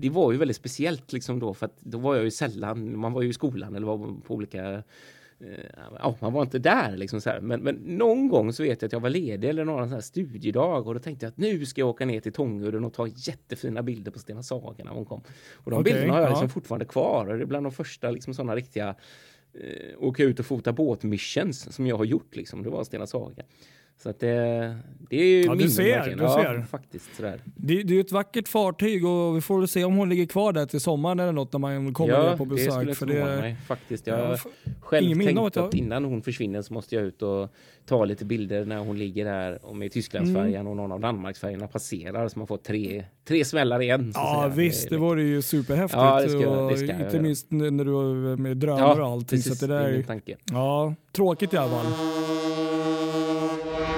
det 0.00 0.10
var 0.10 0.32
ju 0.32 0.38
väldigt 0.38 0.56
speciellt 0.56 1.12
liksom 1.12 1.38
då 1.38 1.54
för 1.54 1.66
att 1.66 1.80
då 1.80 1.98
var 1.98 2.14
jag 2.14 2.24
ju 2.24 2.30
sällan, 2.30 2.98
man 2.98 3.12
var 3.12 3.22
ju 3.22 3.28
i 3.28 3.32
skolan 3.32 3.74
eller 3.74 3.86
var 3.86 3.98
på 4.26 4.34
olika 4.34 4.62
Eh, 4.72 4.80
ja, 5.98 6.16
man 6.20 6.32
var 6.32 6.42
inte 6.42 6.58
där 6.58 6.96
liksom 6.96 7.20
så 7.20 7.30
här. 7.30 7.40
Men, 7.40 7.60
men 7.60 7.74
någon 7.74 8.28
gång 8.28 8.52
så 8.52 8.62
vet 8.62 8.82
jag 8.82 8.86
att 8.86 8.92
jag 8.92 9.00
var 9.00 9.10
ledig 9.10 9.48
eller 9.48 9.64
någon 9.64 9.88
sån 9.88 9.94
här 9.94 10.00
studiedag 10.00 10.86
och 10.86 10.94
då 10.94 11.00
tänkte 11.00 11.26
jag 11.26 11.30
att 11.30 11.36
nu 11.36 11.66
ska 11.66 11.80
jag 11.80 11.88
åka 11.88 12.04
ner 12.04 12.20
till 12.20 12.32
Tångudden 12.32 12.84
och 12.84 12.94
ta 12.94 13.06
jättefina 13.06 13.82
bilder 13.82 14.10
på 14.10 14.18
Stena 14.18 14.42
Saga 14.42 14.84
när 14.84 14.92
hon 14.92 15.04
kom. 15.04 15.22
Och 15.54 15.70
de 15.70 15.80
okay, 15.80 15.92
bilderna 15.92 16.12
har 16.12 16.20
jag 16.20 16.30
liksom 16.30 16.48
fortfarande 16.48 16.84
kvar 16.84 17.26
och 17.26 17.36
det 17.36 17.44
är 17.44 17.46
bland 17.46 17.66
de 17.66 17.72
första 17.72 18.10
liksom 18.10 18.34
sådana 18.34 18.56
riktiga 18.56 18.94
eh, 19.54 19.98
åka 19.98 20.24
ut 20.24 20.40
och 20.40 20.46
fota 20.46 20.72
båtmissions 20.72 21.74
som 21.74 21.86
jag 21.86 21.96
har 21.96 22.04
gjort 22.04 22.36
liksom. 22.36 22.62
Det 22.62 22.70
var 22.70 22.84
Stena 22.84 23.06
Saga. 23.06 23.42
Så 24.02 24.10
att 24.10 24.20
det, 24.20 24.76
det 25.10 25.16
är 25.16 25.24
ju 25.24 25.42
ja, 25.42 25.54
du 25.54 25.68
ser, 25.68 26.16
du 26.16 26.22
ja, 26.22 26.42
ser. 26.42 26.62
faktiskt 26.62 27.16
sådär. 27.16 27.40
Det, 27.44 27.82
det 27.82 27.96
är 27.96 28.00
ett 28.00 28.12
vackert 28.12 28.48
fartyg 28.48 29.06
och 29.06 29.36
vi 29.36 29.40
får 29.40 29.66
se 29.66 29.84
om 29.84 29.96
hon 29.96 30.08
ligger 30.08 30.26
kvar 30.26 30.52
där 30.52 30.66
till 30.66 30.80
sommaren 30.80 31.20
eller 31.20 31.32
något 31.32 31.52
när 31.52 31.58
man 31.58 31.94
kommer 31.94 32.12
ja, 32.12 32.36
på 32.36 32.44
besök. 32.44 32.72
Ja, 32.72 32.84
det 32.84 32.94
skulle 32.94 33.20
inte 33.20 33.40
mig 33.40 33.56
faktiskt. 33.66 34.06
Jag 34.06 34.26
har 34.26 34.40
själv 34.80 35.24
tänkt 35.24 35.38
att, 35.38 35.56
jag... 35.56 35.74
innan 35.74 36.04
hon 36.04 36.22
försvinner 36.22 36.62
så 36.62 36.74
måste 36.74 36.94
jag 36.94 37.04
ut 37.04 37.22
och 37.22 37.48
ta 37.86 38.04
lite 38.04 38.24
bilder 38.24 38.64
när 38.64 38.78
hon 38.78 38.98
ligger 38.98 39.24
där 39.24 39.64
och 39.64 39.76
med 39.76 39.92
Tysklandsfärjan 39.92 40.60
mm. 40.60 40.66
och 40.66 40.76
någon 40.76 40.92
av 40.92 41.00
Danmarksfärgerna 41.00 41.68
passerar 41.68 42.28
så 42.28 42.38
man 42.38 42.48
får 42.48 42.56
tre, 42.56 43.04
tre 43.28 43.44
smällar 43.44 43.82
igen. 43.82 44.12
Ja 44.14 44.42
säga. 44.42 44.54
visst, 44.56 44.90
det, 44.90 44.96
vore 44.96 45.22
ju 45.22 45.42
superhäftigt. 45.42 46.02
Ja, 46.02 46.20
det 46.20 46.28
ska, 46.28 46.68
det 46.68 46.76
ska 46.76 47.04
inte 47.04 47.20
minst 47.20 47.50
när 47.50 47.84
du 47.84 47.92
har 47.92 48.36
med 48.36 48.56
drönare 48.56 48.98
ja, 48.98 49.04
och 49.04 49.12
allting. 49.12 49.38
Precis, 49.38 49.58
så 49.58 49.66
det 49.66 49.74
där 49.74 49.88
är, 49.88 50.02
tanke. 50.02 50.36
Ja, 50.52 50.94
tråkigt 51.12 51.54
i 51.54 51.56
alla 51.56 51.70
fall. 51.70 52.21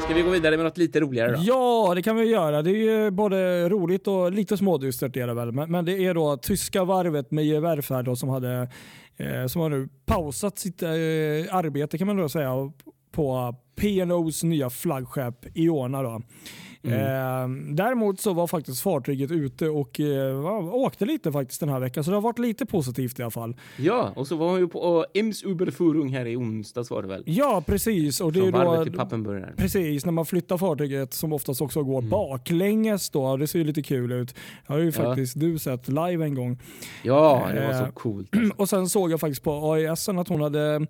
Ska 0.05 0.15
vi 0.15 0.23
gå 0.23 0.31
vidare 0.31 0.57
med 0.57 0.65
något 0.65 0.79
lite 0.79 1.01
roligare 1.01 1.33
då? 1.33 1.39
Ja, 1.43 1.93
det 1.95 2.03
kan 2.03 2.17
vi 2.17 2.25
göra. 2.25 2.63
Det 2.63 2.71
är 2.71 3.11
både 3.11 3.69
roligt 3.69 4.07
och 4.07 4.33
lite 4.33 4.57
smådystert 4.57 5.17
är 5.17 5.27
det 5.27 5.35
väl. 5.35 5.53
Men, 5.53 5.71
men 5.71 5.85
det 5.85 6.05
är 6.05 6.15
då 6.15 6.37
tyska 6.37 6.85
varvet 6.85 7.31
med 7.31 7.63
Werfer 7.63 8.15
som 8.15 8.29
hade 8.29 8.69
eh, 9.17 9.47
som 9.47 9.61
har 9.63 9.69
nu 9.69 9.89
pausat 10.07 10.59
sitt 10.59 10.83
eh, 10.83 10.89
arbete 11.51 11.99
kan 11.99 12.07
man 12.07 12.17
då 12.17 12.29
säga 12.29 12.73
på 13.13 13.55
P&O's 13.77 14.45
nya 14.45 14.71
flaggskepp 14.71 15.57
Iona. 15.57 16.03
Då. 16.03 16.23
Mm. 16.85 16.99
Eh, 16.99 17.75
däremot 17.75 18.21
så 18.21 18.33
var 18.33 18.47
faktiskt 18.47 18.83
fartyget 18.83 19.31
ute 19.31 19.69
och 19.69 20.01
eh, 20.01 20.75
åkte 20.75 21.05
lite 21.05 21.33
faktiskt 21.33 21.61
den 21.61 21.69
här 21.69 21.81
veckan. 21.81 22.05
Så 22.05 22.11
det 22.11 22.17
har 22.17 22.23
varit 22.23 22.39
lite 22.39 22.67
positivt 22.67 23.19
i 23.19 23.23
alla 23.23 23.31
fall. 23.31 23.57
Ja, 23.77 24.13
och 24.17 24.27
så 24.27 24.37
var 24.37 24.51
han 24.51 24.61
ju 24.61 24.69
på 24.69 25.07
Ems 25.15 25.45
Uberfurung 25.45 26.09
här 26.09 26.27
i 26.27 26.37
onsdags 26.37 26.91
var 26.91 27.03
det 27.03 27.09
väl? 27.09 27.23
Ja, 27.27 27.63
precis. 27.67 28.21
Och 28.21 28.33
det 28.33 28.41
Från 28.41 28.53
då, 28.53 28.85
till 28.85 28.93
Pappenburg. 28.93 29.45
Precis, 29.57 30.05
när 30.05 30.13
man 30.13 30.27
flyttar 30.27 30.59
fartyget 30.59 31.15
som 31.15 31.33
oftast 31.33 31.61
också 31.61 31.83
går 31.83 31.99
mm. 31.99 32.11
baklänges 32.11 33.11
då. 33.11 33.37
Det 33.37 33.47
ser 33.47 33.59
ju 33.59 33.65
lite 33.65 33.83
kul 33.83 34.13
ut. 34.13 34.35
Det 34.67 34.73
har 34.73 34.81
ju 34.81 34.93
faktiskt 34.93 35.41
du 35.41 35.59
sett 35.59 35.89
live 35.89 36.25
en 36.25 36.35
gång. 36.35 36.59
Ja, 37.03 37.49
det 37.55 37.67
var 37.67 37.73
så 37.73 37.85
ehm, 37.85 37.93
coolt. 37.93 38.29
Alltså. 38.37 38.55
Och 38.57 38.69
sen 38.69 38.89
såg 38.89 39.13
jag 39.13 39.21
faktiskt 39.21 39.43
på 39.43 39.73
AIS 39.73 40.09
att 40.09 40.29
hon 40.29 40.41
hade 40.41 40.87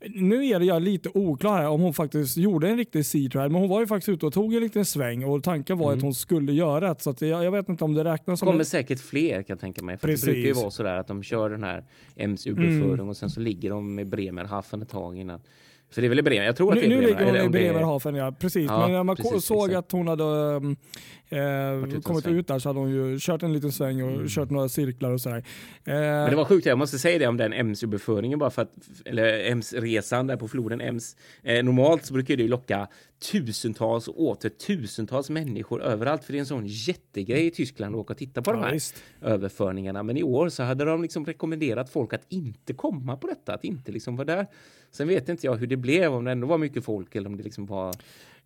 nu 0.00 0.46
är 0.46 0.58
det 0.58 0.64
jag 0.64 0.82
lite 0.82 1.08
oklar 1.14 1.56
här 1.56 1.68
om 1.68 1.80
hon 1.80 1.94
faktiskt 1.94 2.36
gjorde 2.36 2.68
en 2.68 2.76
riktig 2.76 3.06
sea 3.06 3.28
men 3.34 3.54
hon 3.54 3.68
var 3.68 3.80
ju 3.80 3.86
faktiskt 3.86 4.08
ute 4.08 4.26
och 4.26 4.32
tog 4.32 4.54
en 4.54 4.60
liten 4.60 4.84
sväng 4.84 5.24
och 5.24 5.42
tanken 5.42 5.78
var 5.78 5.86
mm. 5.86 5.98
att 5.98 6.02
hon 6.02 6.14
skulle 6.14 6.52
göra 6.52 6.94
det. 6.94 7.00
Så 7.00 7.10
att 7.10 7.22
jag, 7.22 7.44
jag, 7.44 7.50
vet 7.50 7.68
inte 7.68 7.84
om 7.84 7.94
det 7.94 8.04
räknas 8.04 8.38
som... 8.38 8.46
Det 8.46 8.52
kommer 8.52 8.64
säkert 8.64 9.00
fler 9.00 9.42
kan 9.42 9.44
jag 9.54 9.60
tänka 9.60 9.82
mig. 9.82 9.96
För 9.96 10.08
det 10.08 10.22
brukar 10.22 10.40
ju 10.40 10.52
vara 10.52 10.70
sådär 10.70 10.96
att 10.96 11.06
de 11.06 11.22
kör 11.22 11.50
den 11.50 11.64
här 11.64 11.84
MC-beföring 12.16 12.92
mm. 12.94 13.08
och 13.08 13.16
sen 13.16 13.30
så 13.30 13.40
ligger 13.40 13.70
de 13.70 13.94
med 13.94 14.08
Bremerhaven 14.08 14.82
ett 14.82 14.88
tag 14.88 15.18
innan. 15.18 15.40
Så 15.90 16.00
det 16.00 16.06
är 16.06 16.08
väl 16.08 16.18
i 16.18 16.22
Bremen? 16.22 16.46
Jag 16.46 16.56
tror 16.56 16.72
att 16.72 16.80
det 16.80 16.86
är 16.86 16.88
Nu 16.88 17.00
ligger 17.00 17.24
hon 17.24 17.36
i 17.36 17.48
Bremerhaven, 17.48 18.14
ja. 18.14 18.32
Precis. 18.32 18.66
Ja, 18.68 18.80
Men 18.80 18.92
när 18.92 19.02
man 19.02 19.16
precis, 19.16 19.44
såg 19.44 19.68
exakt. 19.68 19.86
att 19.86 19.92
hon 19.92 20.08
hade 20.08 20.24
eh, 21.28 22.00
kommit 22.00 22.26
ut 22.26 22.46
där 22.46 22.58
så 22.58 22.68
hade 22.68 22.78
hon 22.78 22.90
ju 22.90 23.18
kört 23.20 23.42
en 23.42 23.52
liten 23.52 23.72
sväng 23.72 24.02
och 24.02 24.10
mm. 24.10 24.28
kört 24.28 24.50
några 24.50 24.68
cirklar 24.68 25.10
och 25.10 25.20
sådär. 25.20 25.36
Eh, 25.84 25.94
Men 25.94 26.30
det 26.30 26.36
var 26.36 26.44
sjukt, 26.44 26.66
jag 26.66 26.78
måste 26.78 26.98
säga 26.98 27.18
det 27.18 27.26
om 27.26 27.36
den 27.36 27.52
Ems-överföringen 27.52 28.38
bara 28.38 28.50
för 28.50 28.62
att, 28.62 28.72
eller 29.04 29.50
Ems-resan 29.50 30.26
där 30.26 30.36
på 30.36 30.48
floden 30.48 30.80
Ems. 30.80 31.16
Eh, 31.42 31.64
normalt 31.64 32.04
så 32.04 32.14
brukar 32.14 32.36
det 32.36 32.42
ju 32.42 32.48
locka 32.48 32.88
tusentals 33.18 34.08
och 34.08 34.22
åter 34.22 34.48
tusentals 34.48 35.30
människor 35.30 35.82
överallt 35.82 36.24
för 36.24 36.32
det 36.32 36.38
är 36.38 36.40
en 36.40 36.46
sån 36.46 36.66
jättegrej 36.66 37.46
i 37.46 37.50
Tyskland 37.50 37.94
att 37.94 38.00
åka 38.00 38.12
och 38.12 38.18
titta 38.18 38.42
på 38.42 38.50
ja, 38.50 38.54
de 38.54 38.62
här 38.62 38.72
visst. 38.72 39.02
överföringarna. 39.22 40.02
Men 40.02 40.16
i 40.16 40.22
år 40.22 40.48
så 40.48 40.62
hade 40.62 40.84
de 40.84 41.02
liksom 41.02 41.26
rekommenderat 41.26 41.90
folk 41.90 42.12
att 42.12 42.26
inte 42.28 42.74
komma 42.74 43.16
på 43.16 43.26
detta, 43.26 43.54
att 43.54 43.64
inte 43.64 43.92
liksom 43.92 44.16
vara 44.16 44.24
där. 44.24 44.46
Sen 44.90 45.08
vet 45.08 45.28
inte 45.28 45.46
jag 45.46 45.56
hur 45.56 45.66
det 45.66 45.76
blev, 45.76 46.14
om 46.14 46.24
det 46.24 46.32
ändå 46.32 46.46
var 46.46 46.58
mycket 46.58 46.84
folk 46.84 47.14
eller 47.14 47.28
om 47.28 47.36
det 47.36 47.42
liksom 47.42 47.66
var 47.66 47.94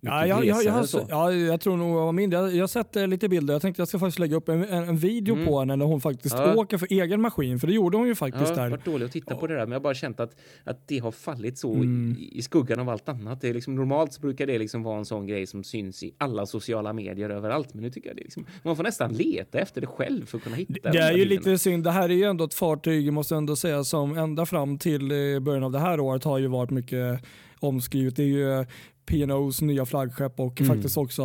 Ja, 0.05 0.27
jag, 0.27 0.45
jag, 0.45 0.65
jag, 0.65 0.73
har, 0.73 0.87
ja, 1.09 1.33
jag 1.33 1.61
tror 1.61 1.77
nog 1.77 1.91
jag 1.91 2.05
var 2.05 2.13
mindre. 2.13 2.41
Jag, 2.41 2.55
jag 2.55 2.63
har 2.63 2.69
sett 2.69 2.97
eh, 2.97 3.07
lite 3.07 3.29
bilder. 3.29 3.55
Jag 3.55 3.63
tänkte 3.63 3.81
jag 3.81 3.89
ska 3.89 3.99
faktiskt 3.99 4.19
lägga 4.19 4.37
upp 4.37 4.49
en, 4.49 4.65
en, 4.65 4.89
en 4.89 4.97
video 4.97 5.35
mm. 5.35 5.47
på 5.47 5.59
henne 5.59 5.77
när 5.77 5.85
hon 5.85 6.01
faktiskt 6.01 6.35
ja. 6.39 6.55
åker 6.55 6.79
för 6.79 6.87
egen 6.91 7.21
maskin. 7.21 7.61
För 7.61 7.67
det 7.67 7.73
gjorde 7.73 7.97
hon 7.97 8.07
ju 8.07 8.15
faktiskt 8.15 8.49
ja, 8.49 8.55
där. 8.55 8.63
Jag 8.63 8.71
har 8.71 8.71
varit 8.71 8.85
dålig 8.85 9.07
att 9.07 9.13
titta 9.13 9.37
på 9.37 9.47
det 9.47 9.55
där, 9.55 9.61
men 9.61 9.73
jag 9.73 9.79
har 9.79 9.83
bara 9.83 9.95
känt 9.95 10.21
att, 10.21 10.37
att 10.65 10.89
det 10.89 10.99
har 10.99 11.11
fallit 11.11 11.59
så 11.59 11.75
mm. 11.75 12.17
i, 12.19 12.39
i, 12.39 12.43
skuggan 12.43 12.81
av 12.81 12.89
allt 12.89 13.09
annat. 13.09 13.41
Det 13.41 13.49
är 13.49 13.55
liksom, 13.55 13.75
normalt 13.75 14.13
så 14.13 14.21
brukar 14.21 14.47
det 14.47 14.59
liksom 14.59 14.83
vara 14.83 14.99
en 14.99 15.05
sån 15.05 15.27
grej 15.27 15.47
som 15.47 15.65
syns 15.65 16.03
i 16.03 16.15
alla 16.19 16.47
sociala 16.47 16.93
medier 16.93 17.31
överallt. 17.31 17.75
Men 17.75 17.83
nu 17.83 17.91
tycker 17.91 18.09
jag 18.09 18.17
det 18.17 18.23
liksom, 18.23 18.47
man 18.63 18.77
får 18.77 18.83
nästan 18.83 19.13
leta 19.13 19.59
efter 19.59 19.81
det 19.81 19.87
själv 19.87 20.27
för 20.27 20.39
att 20.39 20.45
kunna 20.45 20.57
hitta 20.57 20.91
det. 20.91 20.99
Det 20.99 20.99
är 20.99 21.13
ju 21.13 21.25
lite 21.25 21.59
synd. 21.59 21.85
Det 21.85 21.91
här 21.91 22.09
är 22.09 22.15
ju 22.15 22.25
ändå 22.25 22.45
ett 22.45 22.55
fartyg, 22.55 23.13
måste 23.13 23.37
ändå 23.37 23.57
säga, 23.57 23.85
som 23.85 24.19
ända 24.19 24.47
fram 24.47 24.79
till 24.79 25.11
eh, 25.11 25.41
början 25.41 25.65
av 25.65 25.73
det 25.73 25.79
här 25.79 26.01
året 26.01 26.25
har 26.25 26.39
ju 26.39 26.47
varit 26.47 26.71
mycket 26.71 27.23
omskrivet. 27.63 28.17
Det 28.17 28.23
är 28.23 28.27
ju 28.27 28.67
P&O's 29.07 29.63
nya 29.63 29.87
flaggskepp 29.87 30.41
och 30.41 30.61
mm. 30.61 30.75
faktiskt 30.75 30.97
också 30.97 31.23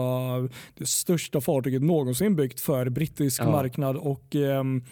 det 0.78 0.88
största 0.88 1.42
fartyget 1.42 1.82
någonsin 1.82 2.36
byggt 2.36 2.60
för 2.60 2.90
brittisk 2.90 3.42
ja. 3.42 3.52
marknad. 3.52 3.98
Och, 3.98 4.36
um, 4.36 4.84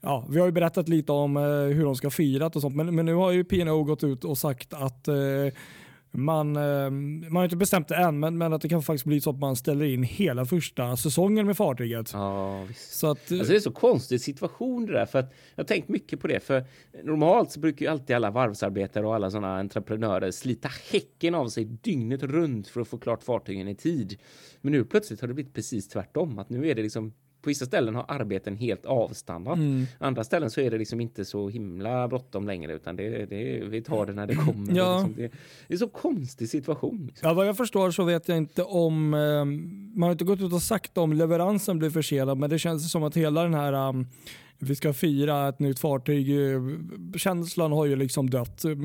ja, 0.00 0.26
vi 0.30 0.38
har 0.38 0.46
ju 0.46 0.52
berättat 0.52 0.88
lite 0.88 1.12
om 1.12 1.36
uh, 1.36 1.74
hur 1.74 1.84
de 1.84 1.96
ska 1.96 2.10
fira 2.10 2.46
och 2.46 2.60
sånt, 2.60 2.76
men, 2.76 2.94
men 2.94 3.06
nu 3.06 3.14
har 3.14 3.30
ju 3.30 3.44
P&O 3.44 3.84
gått 3.84 4.04
ut 4.04 4.24
och 4.24 4.38
sagt 4.38 4.74
att 4.74 5.08
uh, 5.08 5.52
man, 6.16 6.56
eh, 6.56 6.90
man 6.90 7.36
har 7.36 7.44
inte 7.44 7.56
bestämt 7.56 7.88
det 7.88 7.96
än, 7.96 8.20
men, 8.20 8.38
men 8.38 8.52
att 8.52 8.62
det 8.62 8.68
kan 8.68 8.82
faktiskt 8.82 9.04
bli 9.04 9.20
så 9.20 9.30
att 9.30 9.38
man 9.38 9.56
ställer 9.56 9.84
in 9.84 10.02
hela 10.02 10.44
första 10.44 10.96
säsongen 10.96 11.46
med 11.46 11.56
fartyget. 11.56 12.10
Ja, 12.12 12.66
Så 12.76 13.10
att, 13.10 13.32
alltså 13.32 13.52
det 13.52 13.56
är 13.56 13.60
så 13.60 13.70
konstig 13.70 14.20
situation 14.20 14.86
det 14.86 14.92
där, 14.92 15.06
för 15.06 15.18
att 15.18 15.32
jag 15.54 15.64
har 15.64 15.68
tänkt 15.68 15.88
mycket 15.88 16.20
på 16.20 16.26
det, 16.26 16.40
för 16.40 16.64
normalt 17.04 17.50
så 17.50 17.60
brukar 17.60 17.86
ju 17.86 17.92
alltid 17.92 18.16
alla 18.16 18.30
varvsarbetare 18.30 19.06
och 19.06 19.14
alla 19.14 19.30
sådana 19.30 19.58
entreprenörer 19.58 20.30
slita 20.30 20.70
häcken 20.92 21.34
av 21.34 21.48
sig 21.48 21.64
dygnet 21.64 22.22
runt 22.22 22.68
för 22.68 22.80
att 22.80 22.88
få 22.88 22.98
klart 22.98 23.22
fartygen 23.22 23.68
i 23.68 23.74
tid. 23.74 24.18
Men 24.60 24.72
nu 24.72 24.84
plötsligt 24.84 25.20
har 25.20 25.28
det 25.28 25.34
blivit 25.34 25.54
precis 25.54 25.88
tvärtom, 25.88 26.38
att 26.38 26.50
nu 26.50 26.68
är 26.68 26.74
det 26.74 26.82
liksom 26.82 27.12
på 27.44 27.50
vissa 27.50 27.66
ställen 27.66 27.94
har 27.94 28.04
arbeten 28.08 28.56
helt 28.56 28.86
avstannat. 28.86 29.56
Mm. 29.56 29.86
Andra 29.98 30.24
ställen 30.24 30.50
så 30.50 30.60
är 30.60 30.70
det 30.70 30.78
liksom 30.78 31.00
inte 31.00 31.24
så 31.24 31.48
himla 31.48 32.08
bråttom 32.08 32.46
längre 32.46 32.72
utan 32.72 32.96
det, 32.96 33.26
det, 33.26 33.64
vi 33.64 33.82
tar 33.82 34.06
det 34.06 34.12
när 34.12 34.26
det 34.26 34.34
kommer. 34.34 34.76
Ja. 34.76 34.84
Det, 34.84 34.96
liksom, 34.96 35.14
det, 35.16 35.30
det, 35.68 35.74
är 35.74 35.78
så 35.78 35.88
konstig 35.88 36.48
situation. 36.48 37.06
Liksom. 37.06 37.28
Ja, 37.28 37.34
vad 37.34 37.46
jag 37.46 37.56
förstår 37.56 37.90
så 37.90 38.04
vet 38.04 38.28
jag 38.28 38.36
inte 38.36 38.62
om, 38.62 39.14
eh, 39.14 39.44
man 39.98 40.02
har 40.06 40.12
inte 40.12 40.24
gått 40.24 40.40
ut 40.40 40.52
och 40.52 40.62
sagt 40.62 40.98
om 40.98 41.12
leveransen 41.12 41.78
blir 41.78 41.90
försenad 41.90 42.38
men 42.38 42.50
det 42.50 42.58
känns 42.58 42.92
som 42.92 43.02
att 43.02 43.16
hela 43.16 43.42
den 43.42 43.54
här 43.54 43.88
um, 43.88 44.06
vi 44.68 44.76
ska 44.76 44.92
fira 44.92 45.48
ett 45.48 45.58
nytt 45.58 45.78
fartyg. 45.78 46.26
Känslan 47.16 47.72
har 47.72 47.86
ju 47.86 47.96
liksom 47.96 48.30
dött 48.30 48.64
och 48.64 48.76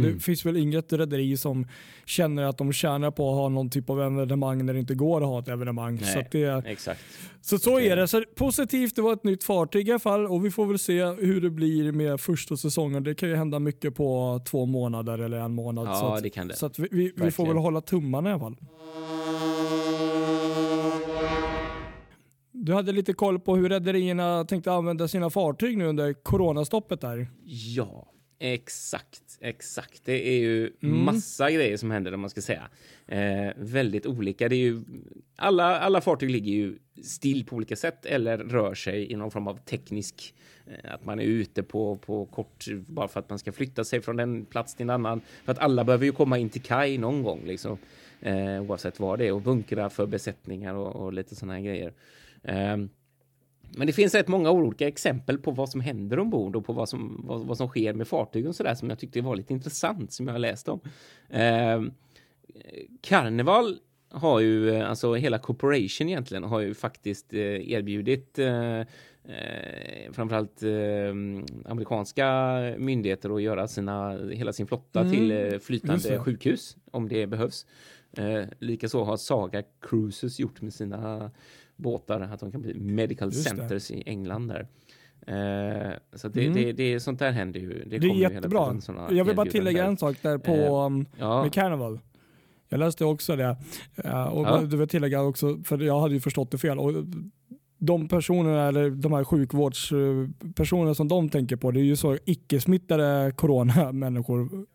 det 0.00 0.08
mm. 0.08 0.20
finns 0.20 0.46
väl 0.46 0.56
inget 0.56 0.92
rederi 0.92 1.36
som 1.36 1.66
känner 2.04 2.42
att 2.42 2.58
de 2.58 2.72
tjänar 2.72 3.10
på 3.10 3.30
att 3.30 3.36
ha 3.36 3.48
någon 3.48 3.70
typ 3.70 3.90
av 3.90 4.02
evenemang 4.02 4.66
när 4.66 4.72
det 4.72 4.80
inte 4.80 4.94
går 4.94 5.20
att 5.20 5.26
ha 5.26 5.40
ett 5.40 5.48
evenemang. 5.48 5.98
Nej, 6.02 6.12
så, 6.12 6.22
det, 6.30 6.62
exakt. 6.66 7.00
så 7.40 7.58
så 7.58 7.80
är 7.80 7.96
det. 7.96 8.08
Så 8.08 8.24
positivt, 8.36 8.96
det 8.96 9.02
var 9.02 9.12
ett 9.12 9.24
nytt 9.24 9.44
fartyg 9.44 9.88
i 9.88 9.90
alla 9.90 9.98
fall 9.98 10.26
och 10.26 10.44
vi 10.44 10.50
får 10.50 10.66
väl 10.66 10.78
se 10.78 11.04
hur 11.04 11.40
det 11.40 11.50
blir 11.50 11.92
med 11.92 12.20
första 12.20 12.56
säsongen. 12.56 13.04
Det 13.04 13.14
kan 13.14 13.28
ju 13.28 13.36
hända 13.36 13.58
mycket 13.58 13.94
på 13.94 14.40
två 14.50 14.66
månader 14.66 15.18
eller 15.18 15.38
en 15.38 15.52
månad. 15.52 15.86
Ja, 15.86 15.94
så 15.94 16.06
att, 16.06 16.22
det 16.22 16.30
kan 16.30 16.48
det. 16.48 16.56
Så 16.56 16.70
vi, 16.76 16.88
vi, 16.90 17.12
vi 17.16 17.30
får 17.30 17.46
väl 17.46 17.56
hålla 17.56 17.80
tummarna 17.80 18.30
i 18.30 18.32
alla 18.32 18.40
fall. 18.40 18.56
Du 22.66 22.72
hade 22.72 22.92
lite 22.92 23.12
koll 23.12 23.38
på 23.38 23.56
hur 23.56 23.68
rederierna 23.68 24.44
tänkte 24.44 24.72
använda 24.72 25.08
sina 25.08 25.30
fartyg 25.30 25.78
nu 25.78 25.86
under 25.86 26.12
coronastoppet 26.12 27.00
där. 27.00 27.28
Ja, 27.44 28.12
exakt, 28.38 29.22
exakt. 29.40 30.04
Det 30.04 30.28
är 30.28 30.38
ju 30.38 30.72
mm. 30.82 31.04
massa 31.04 31.50
grejer 31.50 31.76
som 31.76 31.90
händer 31.90 32.14
om 32.14 32.20
man 32.20 32.30
ska 32.30 32.40
säga. 32.40 32.68
Eh, 33.06 33.52
väldigt 33.56 34.06
olika. 34.06 34.48
Det 34.48 34.56
är 34.56 34.60
ju, 34.60 34.82
alla, 35.36 35.80
alla 35.80 36.00
fartyg 36.00 36.30
ligger 36.30 36.52
ju 36.52 36.78
still 37.02 37.44
på 37.44 37.56
olika 37.56 37.76
sätt 37.76 38.06
eller 38.06 38.38
rör 38.38 38.74
sig 38.74 39.12
i 39.12 39.16
någon 39.16 39.30
form 39.30 39.48
av 39.48 39.58
teknisk, 39.58 40.34
eh, 40.66 40.94
att 40.94 41.04
man 41.04 41.20
är 41.20 41.24
ute 41.24 41.62
på, 41.62 41.96
på 41.96 42.26
kort, 42.26 42.64
bara 42.86 43.08
för 43.08 43.20
att 43.20 43.30
man 43.30 43.38
ska 43.38 43.52
flytta 43.52 43.84
sig 43.84 44.00
från 44.00 44.18
en 44.18 44.44
plats 44.44 44.74
till 44.74 44.84
en 44.84 44.90
annan. 44.90 45.20
För 45.44 45.52
att 45.52 45.58
alla 45.58 45.84
behöver 45.84 46.04
ju 46.04 46.12
komma 46.12 46.38
in 46.38 46.50
till 46.50 46.62
kaj 46.62 46.98
någon 46.98 47.22
gång, 47.22 47.40
liksom, 47.46 47.78
eh, 48.20 48.62
oavsett 48.62 49.00
vad 49.00 49.18
det 49.18 49.26
är, 49.26 49.32
och 49.32 49.42
bunkra 49.42 49.90
för 49.90 50.06
besättningar 50.06 50.74
och, 50.74 50.96
och 50.96 51.12
lite 51.12 51.34
sådana 51.34 51.54
här 51.54 51.60
grejer. 51.60 51.92
Ehm, 52.42 52.88
men 53.76 53.86
det 53.86 53.92
finns 53.92 54.14
rätt 54.14 54.28
många 54.28 54.50
olika 54.50 54.88
exempel 54.88 55.38
på 55.38 55.50
vad 55.50 55.68
som 55.68 55.80
händer 55.80 56.18
ombord 56.18 56.56
och 56.56 56.66
på 56.66 56.72
vad 56.72 56.88
som, 56.88 57.24
vad, 57.24 57.46
vad 57.46 57.56
som 57.56 57.68
sker 57.68 57.92
med 57.92 58.08
fartygen 58.08 58.54
så 58.54 58.62
där, 58.62 58.74
som 58.74 58.90
jag 58.90 58.98
tyckte 58.98 59.20
var 59.20 59.36
lite 59.36 59.52
intressant 59.52 60.12
som 60.12 60.26
jag 60.26 60.34
har 60.34 60.38
läst 60.38 60.68
om. 60.68 60.80
Eh, 61.30 61.82
Carnival 63.00 63.78
har 64.08 64.40
ju, 64.40 64.70
eh, 64.70 64.90
alltså 64.90 65.14
hela 65.14 65.38
corporation 65.38 66.08
egentligen, 66.08 66.44
har 66.44 66.60
ju 66.60 66.74
faktiskt 66.74 67.32
eh, 67.32 67.70
erbjudit 67.70 68.38
eh, 68.38 68.80
eh, 68.80 68.86
framförallt 70.12 70.62
eh, 70.62 71.10
amerikanska 71.64 72.56
myndigheter 72.78 73.36
att 73.36 73.42
göra 73.42 73.68
sina, 73.68 74.18
hela 74.32 74.52
sin 74.52 74.66
flotta 74.66 75.00
mm, 75.00 75.12
till 75.12 75.30
eh, 75.30 75.58
flytande 75.58 76.18
sjukhus 76.18 76.76
om 76.90 77.08
det 77.08 77.26
behövs. 77.26 77.66
Eh, 78.18 78.44
Likaså 78.58 79.04
har 79.04 79.16
Saga 79.16 79.62
Cruises 79.80 80.38
gjort 80.38 80.62
med 80.62 80.74
sina 80.74 81.30
båtar, 81.76 82.20
att 82.20 82.40
de 82.40 82.52
kan 82.52 82.62
bli 82.62 82.74
medical 82.74 83.28
Just 83.28 83.48
centers 83.48 83.88
det. 83.88 83.94
i 83.94 84.02
England 84.06 84.48
där. 84.48 84.68
Eh, 85.26 85.92
så 86.12 86.28
det, 86.28 86.46
mm. 86.46 86.54
det, 86.54 86.72
det, 86.72 87.00
sånt 87.00 87.18
där 87.18 87.30
händer 87.30 87.60
ju. 87.60 87.84
Det, 87.86 87.98
det 87.98 88.06
är 88.06 88.14
jättebra. 88.14 88.80
Jag 89.10 89.24
vill 89.24 89.36
bara 89.36 89.50
tillägga 89.50 89.82
där. 89.82 89.88
en 89.88 89.96
sak 89.96 90.16
där 90.22 90.38
på 90.38 90.52
eh, 90.52 90.86
um, 90.86 91.06
ja. 91.18 91.42
med 91.42 91.52
Carnival. 91.52 92.00
Jag 92.68 92.78
läste 92.78 93.04
också 93.04 93.36
det. 93.36 93.56
Uh, 94.04 94.24
och 94.24 94.46
ja. 94.46 94.60
du 94.60 94.76
vill 94.76 94.88
tillägga 94.88 95.22
också, 95.22 95.58
för 95.64 95.78
jag 95.78 96.00
hade 96.00 96.14
ju 96.14 96.20
förstått 96.20 96.50
det 96.50 96.58
fel. 96.58 96.78
Och 96.78 96.92
de 97.78 98.08
personerna, 98.08 98.68
eller 98.68 98.90
de 98.90 99.12
här 99.12 99.24
sjukvårdspersonerna 99.24 100.94
som 100.94 101.08
de 101.08 101.28
tänker 101.28 101.56
på, 101.56 101.70
det 101.70 101.80
är 101.80 101.84
ju 101.84 101.96
så 101.96 102.18
icke-smittade 102.24 103.32
corona-människor 103.36 104.66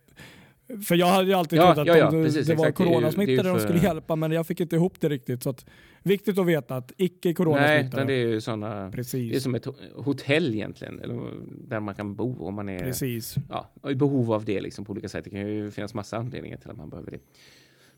för 0.88 0.96
jag 0.96 1.08
hade 1.08 1.28
ju 1.28 1.34
alltid 1.34 1.60
ja, 1.60 1.66
trott 1.66 1.78
att 1.78 1.88
ja, 1.88 1.98
ja, 1.98 2.12
de, 2.12 2.24
precis, 2.24 2.48
det 2.48 2.56
var 2.56 2.72
coronasmittade 2.72 3.50
för... 3.50 3.58
de 3.58 3.60
skulle 3.60 3.80
hjälpa 3.80 4.16
men 4.16 4.32
jag 4.32 4.48
fick 4.48 4.60
inte 4.60 4.76
ihop 4.76 5.00
det 5.00 5.10
riktigt. 5.10 5.44
Så 5.44 5.50
att, 5.50 5.66
viktigt 6.04 6.38
att 6.38 6.46
veta 6.46 6.76
att 6.76 6.92
icke 6.98 7.34
coronasmittade. 7.34 8.06
Nej, 8.06 8.16
det 8.16 8.22
är 8.22 8.28
ju 8.28 8.42
såna, 8.42 8.92
precis. 8.92 9.32
det 9.32 9.38
är 9.38 9.40
som 9.40 9.56
ett 9.56 9.68
hotell 9.96 10.54
egentligen, 10.54 11.00
eller 11.00 11.22
där 11.68 11.80
man 11.80 11.96
kan 11.96 12.16
bo 12.16 12.46
om 12.46 12.54
man 12.54 12.70
är 12.70 12.80
precis. 12.80 13.36
Ja, 13.50 13.72
i 13.90 13.96
behov 13.96 14.34
av 14.34 14.46
det 14.46 14.62
liksom, 14.62 14.86
på 14.86 14.92
olika 14.92 15.10
sätt. 15.10 15.24
Det 15.24 15.30
kan 15.30 15.40
ju 15.40 15.72
finnas 15.72 15.94
massa 15.94 16.18
anledningar 16.18 16.58
till 16.58 16.70
att 16.70 16.78
man 16.78 16.90
behöver 16.90 17.12
det. 17.12 17.20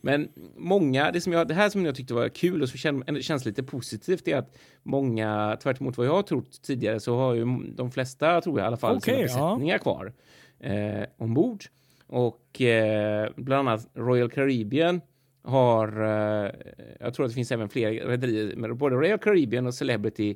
Men 0.06 0.30
många, 0.58 1.12
det, 1.12 1.22
som 1.22 1.34
jag, 1.34 1.48
det 1.48 1.54
här 1.54 1.70
som 1.70 1.86
jag 1.86 1.96
tyckte 1.96 2.14
var 2.14 2.30
kul 2.30 2.62
och 2.62 2.70
som 2.70 3.04
känns 3.22 3.46
lite 3.46 3.64
positivt 3.64 4.28
är 4.28 4.38
att 4.38 4.58
många, 4.84 5.58
tvärt 5.64 5.82
emot 5.82 5.98
vad 5.98 6.08
jag 6.08 6.14
har 6.14 6.24
trott 6.24 6.62
tidigare, 6.62 7.00
så 7.00 7.16
har 7.16 7.34
ju 7.34 7.46
de 7.76 7.92
flesta, 7.92 8.42
tror 8.42 8.60
jag 8.60 8.66
i 8.66 8.68
alla 8.68 8.78
fall, 8.78 8.98
okay, 8.98 9.16
sina 9.16 9.24
besättningar 9.24 9.76
ja. 9.76 9.80
kvar 9.80 10.14
eh, 10.60 11.04
ombord. 11.18 11.64
Och 12.08 12.62
eh, 12.62 13.30
bland 13.36 13.70
annat 13.70 13.88
Royal 13.94 14.30
Caribbean 14.30 15.02
har, 15.42 15.88
eh, 15.88 16.52
jag 17.00 17.14
tror 17.14 17.26
att 17.26 17.32
det 17.32 17.36
finns 17.36 17.52
även 17.52 17.70
fler 17.70 17.92
rederier, 17.92 18.56
men 18.56 18.78
både 18.78 18.96
Royal 18.96 19.20
Caribbean 19.20 19.68
och 19.68 19.74
Celebrity 19.74 20.36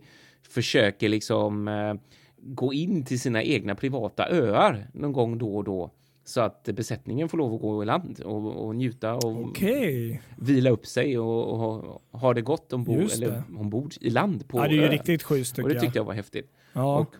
försöker 0.50 1.10
liksom 1.10 1.68
eh, 1.68 1.94
gå 2.38 2.74
in 2.74 3.06
till 3.06 3.20
sina 3.20 3.44
egna 3.44 3.76
privata 3.76 4.30
öar 4.30 4.88
någon 4.94 5.14
gång 5.14 5.38
då 5.38 5.58
och 5.58 5.64
då 5.64 5.92
så 6.28 6.42
att 6.42 6.64
besättningen 6.64 7.30
får 7.30 7.38
lov 7.38 7.54
att 7.54 7.62
gå 7.62 7.84
i 7.84 7.86
land 7.86 8.20
och, 8.20 8.66
och 8.66 8.76
njuta 8.76 9.16
och 9.16 9.42
okay. 9.42 10.20
vila 10.38 10.70
upp 10.70 10.86
sig 10.86 11.20
och, 11.20 11.54
och 11.54 12.02
ha, 12.12 12.34
det 12.34 12.42
gott 12.42 12.74
ombord, 12.74 13.12
eller 13.14 13.44
ombord 13.60 13.94
i 14.02 14.10
land 14.10 14.48
på 14.48 14.58
ja, 14.58 14.68
det 14.68 14.78
är 14.78 14.82
ju 14.82 14.88
riktigt 14.88 15.24
schysst 15.24 15.60
Och 15.60 15.70
det 15.70 15.80
tyckte 15.80 16.00
jag 16.00 16.06
var 16.06 16.14
häftigt. 16.14 16.52
Ja. 16.74 17.00
Och 17.00 17.16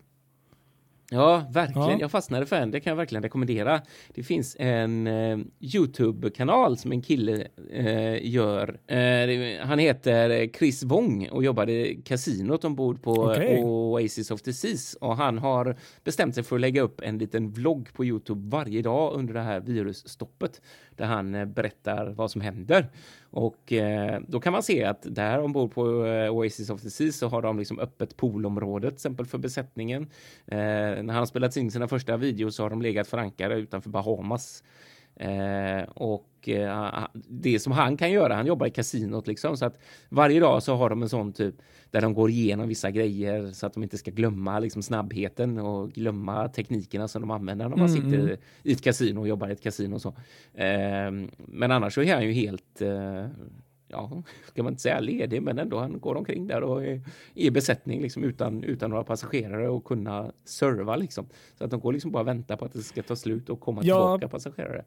Ja, 1.12 1.46
verkligen. 1.52 1.90
Ja. 1.90 1.98
Jag 2.00 2.12
fastnade 2.12 2.46
för 2.46 2.56
en. 2.56 2.72
Det 2.72 2.80
kan 2.80 2.92
jag 2.92 2.98
verkligen 2.98 3.24
rekommendera. 3.24 3.82
Det 4.14 4.24
finns 4.24 4.56
en 4.60 5.08
eh, 5.08 5.38
Youtube-kanal 5.60 6.78
som 6.78 6.92
en 6.92 7.02
kille 7.02 7.48
eh, 7.72 8.28
gör. 8.28 8.80
Eh, 8.88 9.66
han 9.68 9.80
heter 9.80 10.48
Chris 10.58 10.84
Wong 10.84 11.30
och 11.30 11.44
jobbar 11.44 11.70
i 11.70 12.02
kasinot 12.06 12.64
ombord 12.64 13.02
på 13.02 13.12
okay. 13.12 13.58
Oasis 13.64 14.32
of 14.32 14.42
the 14.42 14.54
Seas. 14.54 14.94
Och 15.02 15.18
han 15.18 15.38
har 15.38 15.76
bestämt 16.04 16.36
sig 16.36 16.44
för 16.44 16.56
att 16.56 16.62
lägga 16.62 16.82
upp 16.82 17.02
en 17.02 17.18
liten 17.18 17.52
vlogg 17.52 17.94
på 17.94 18.06
Youtube 18.06 18.50
varje 18.50 18.82
dag 18.82 19.14
under 19.14 19.34
det 19.34 19.42
här 19.42 19.60
virusstoppet 19.60 20.62
där 20.96 21.06
han 21.06 21.36
eh, 21.36 21.46
berättar 21.46 22.08
vad 22.08 22.32
som 22.32 22.42
händer. 22.42 22.90
Och 23.32 23.74
eh, 23.74 24.20
då 24.28 24.40
kan 24.40 24.54
man 24.54 24.64
se 24.64 24.84
att 24.84 25.16
där 25.16 25.40
ombord 25.40 25.74
på 25.74 26.06
eh, 26.06 26.34
Oasis 26.34 26.70
of 26.70 26.82
the 26.82 26.90
Seas 26.90 27.18
så 27.18 27.28
har 27.28 27.42
de 27.42 27.60
liksom 27.60 27.80
öppet 27.80 28.18
poolområde 28.18 28.88
till 28.88 28.96
exempel 28.96 29.26
för 29.26 29.38
besättningen. 29.38 30.04
Eh, 30.48 30.58
när 31.04 31.14
han 31.14 31.28
spelat 31.28 31.58
in 31.58 31.72
sina 31.72 31.88
första 31.88 32.18
videos 32.18 32.56
så 32.56 32.64
har 32.64 32.70
de 32.70 32.82
legat 32.82 33.08
förankrade 33.08 33.56
utanför 33.56 33.90
Bahamas. 33.90 34.64
Eh, 35.20 35.84
och 35.94 36.50
eh, 36.50 37.08
det 37.14 37.60
som 37.60 37.72
han 37.72 37.98
kan 37.98 38.12
göra, 38.12 38.36
han 38.36 38.48
jobbar 38.48 38.68
i 38.68 38.72
kasinot 38.72 39.28
liksom, 39.28 39.58
så 39.58 39.66
att 39.66 39.80
varje 40.10 40.40
dag 40.40 40.64
så 40.64 40.76
har 40.76 40.90
de 40.90 41.02
en 41.02 41.10
sån 41.10 41.34
typ 41.34 41.56
där 41.92 42.02
de 42.02 42.14
går 42.14 42.30
igenom 42.30 42.68
vissa 42.68 42.92
grejer 42.92 43.52
så 43.52 43.66
att 43.66 43.74
de 43.74 43.84
inte 43.84 43.98
ska 43.98 44.12
glömma 44.12 44.60
liksom 44.60 44.84
snabbheten 44.84 45.60
och 45.60 45.92
glömma 45.92 46.48
teknikerna 46.48 47.08
som 47.08 47.22
de 47.22 47.32
använder 47.32 47.70
när 47.70 47.78
man 47.78 47.90
mm. 47.90 48.02
sitter 48.02 48.38
i 48.64 48.72
ett 48.72 48.84
kasino 48.84 49.20
och 49.20 49.28
jobbar 49.28 49.50
i 49.50 49.52
ett 49.52 49.64
kasino 49.64 50.00
så. 50.00 50.10
Eh, 50.54 51.12
men 51.38 51.72
annars 51.72 51.94
så 51.94 52.02
är 52.02 52.14
han 52.14 52.26
ju 52.26 52.32
helt 52.32 52.82
eh, 52.82 53.26
ja, 53.88 54.24
ska 54.46 54.64
man 54.64 54.74
inte 54.74 54.82
säga 54.82 55.00
ledig, 55.00 55.42
men 55.42 55.60
ändå 55.60 55.78
han 55.80 56.00
går 56.00 56.16
omkring 56.16 56.48
där 56.48 56.64
och 56.64 56.86
är 56.86 57.02
i 57.34 57.50
besättning 57.50 58.02
liksom 58.02 58.24
utan, 58.24 58.64
utan 58.64 58.90
några 58.90 59.04
passagerare 59.04 59.70
och 59.70 59.84
kunna 59.86 60.32
serva 60.46 60.96
liksom. 60.96 61.26
Så 61.58 61.64
att 61.64 61.72
de 61.72 61.80
går 61.80 61.94
liksom 61.94 62.12
bara 62.12 62.22
och 62.22 62.28
väntar 62.28 62.56
på 62.58 62.66
att 62.66 62.74
det 62.74 62.82
ska 62.82 63.04
ta 63.04 63.16
slut 63.16 63.50
och 63.50 63.60
komma 63.60 63.82
Ja. 63.84 63.96
tillbaka 63.96 64.28
passagerare. 64.28 64.86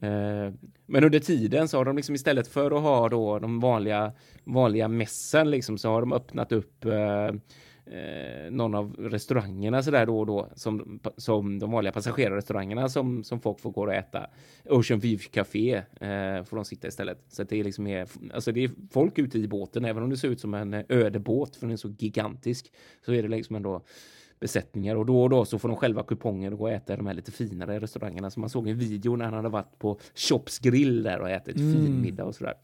Eh, 0.00 0.52
Men 0.86 1.04
under 1.04 1.18
tiden 1.18 1.68
så 1.68 1.76
har 1.78 1.84
de 1.84 1.96
liksom 1.96 2.14
istället 2.14 2.48
för 2.48 2.70
att 2.70 2.82
ha 2.82 3.08
då 3.08 3.38
de 3.38 3.60
vanliga, 3.60 4.12
vanliga 4.44 4.88
mässen 4.88 5.50
liksom 5.50 5.78
så 5.78 5.88
har 5.90 6.00
de 6.00 6.12
öppnat 6.12 6.52
upp 6.52 6.84
eh, 6.84 7.30
eh, 7.92 8.50
någon 8.50 8.74
av 8.74 8.96
restaurangerna 8.98 9.82
så 9.82 9.90
där 9.90 10.06
då 10.06 10.18
och 10.18 10.26
då 10.26 10.48
som, 10.54 11.00
som 11.16 11.58
de 11.58 11.70
vanliga 11.70 11.92
passagerarrestaurangerna 11.92 12.88
som, 12.88 13.24
som 13.24 13.40
folk 13.40 13.60
får 13.60 13.70
gå 13.70 13.82
och 13.82 13.94
äta. 13.94 14.26
Ocean 14.64 15.00
View 15.00 15.24
Café 15.30 15.74
eh, 15.76 16.44
får 16.44 16.56
de 16.56 16.64
sitta 16.64 16.88
istället. 16.88 17.18
Så 17.28 17.42
det 17.42 17.60
är 17.60 17.64
liksom 17.64 17.86
är, 17.86 18.08
alltså 18.34 18.52
det 18.52 18.64
är 18.64 18.70
folk 18.90 19.18
ute 19.18 19.38
i 19.38 19.48
båten, 19.48 19.84
även 19.84 20.02
om 20.02 20.10
det 20.10 20.16
ser 20.16 20.28
ut 20.28 20.40
som 20.40 20.54
en 20.54 20.84
öde 20.88 21.18
båt 21.18 21.56
för 21.56 21.66
den 21.66 21.72
är 21.72 21.76
så 21.76 21.88
gigantisk 21.98 22.72
så 23.04 23.12
är 23.12 23.22
det 23.22 23.28
liksom 23.28 23.56
ändå 23.56 23.82
besättningar 24.40 24.96
och 24.96 25.06
då 25.06 25.22
och 25.22 25.30
då 25.30 25.44
så 25.44 25.58
får 25.58 25.68
de 25.68 25.76
själva 25.76 26.02
kuponger 26.02 26.52
och 26.52 26.58
gå 26.58 26.64
och 26.64 26.70
äta 26.70 26.94
i 26.94 26.96
de 26.96 27.06
här 27.06 27.14
lite 27.14 27.32
finare 27.32 27.78
restaurangerna 27.80 28.30
som 28.30 28.40
man 28.40 28.50
såg 28.50 28.68
i 28.68 28.72
video 28.72 29.16
när 29.16 29.24
han 29.24 29.34
hade 29.34 29.48
varit 29.48 29.78
på 29.78 29.98
Chops 30.14 30.58
grill 30.58 31.02
där 31.02 31.20
och 31.20 31.30
ätit 31.30 31.56
Mm. 31.56 31.72
fin 31.72 32.00
middag 32.00 32.24
och 32.24 32.34
sådär. 32.34 32.54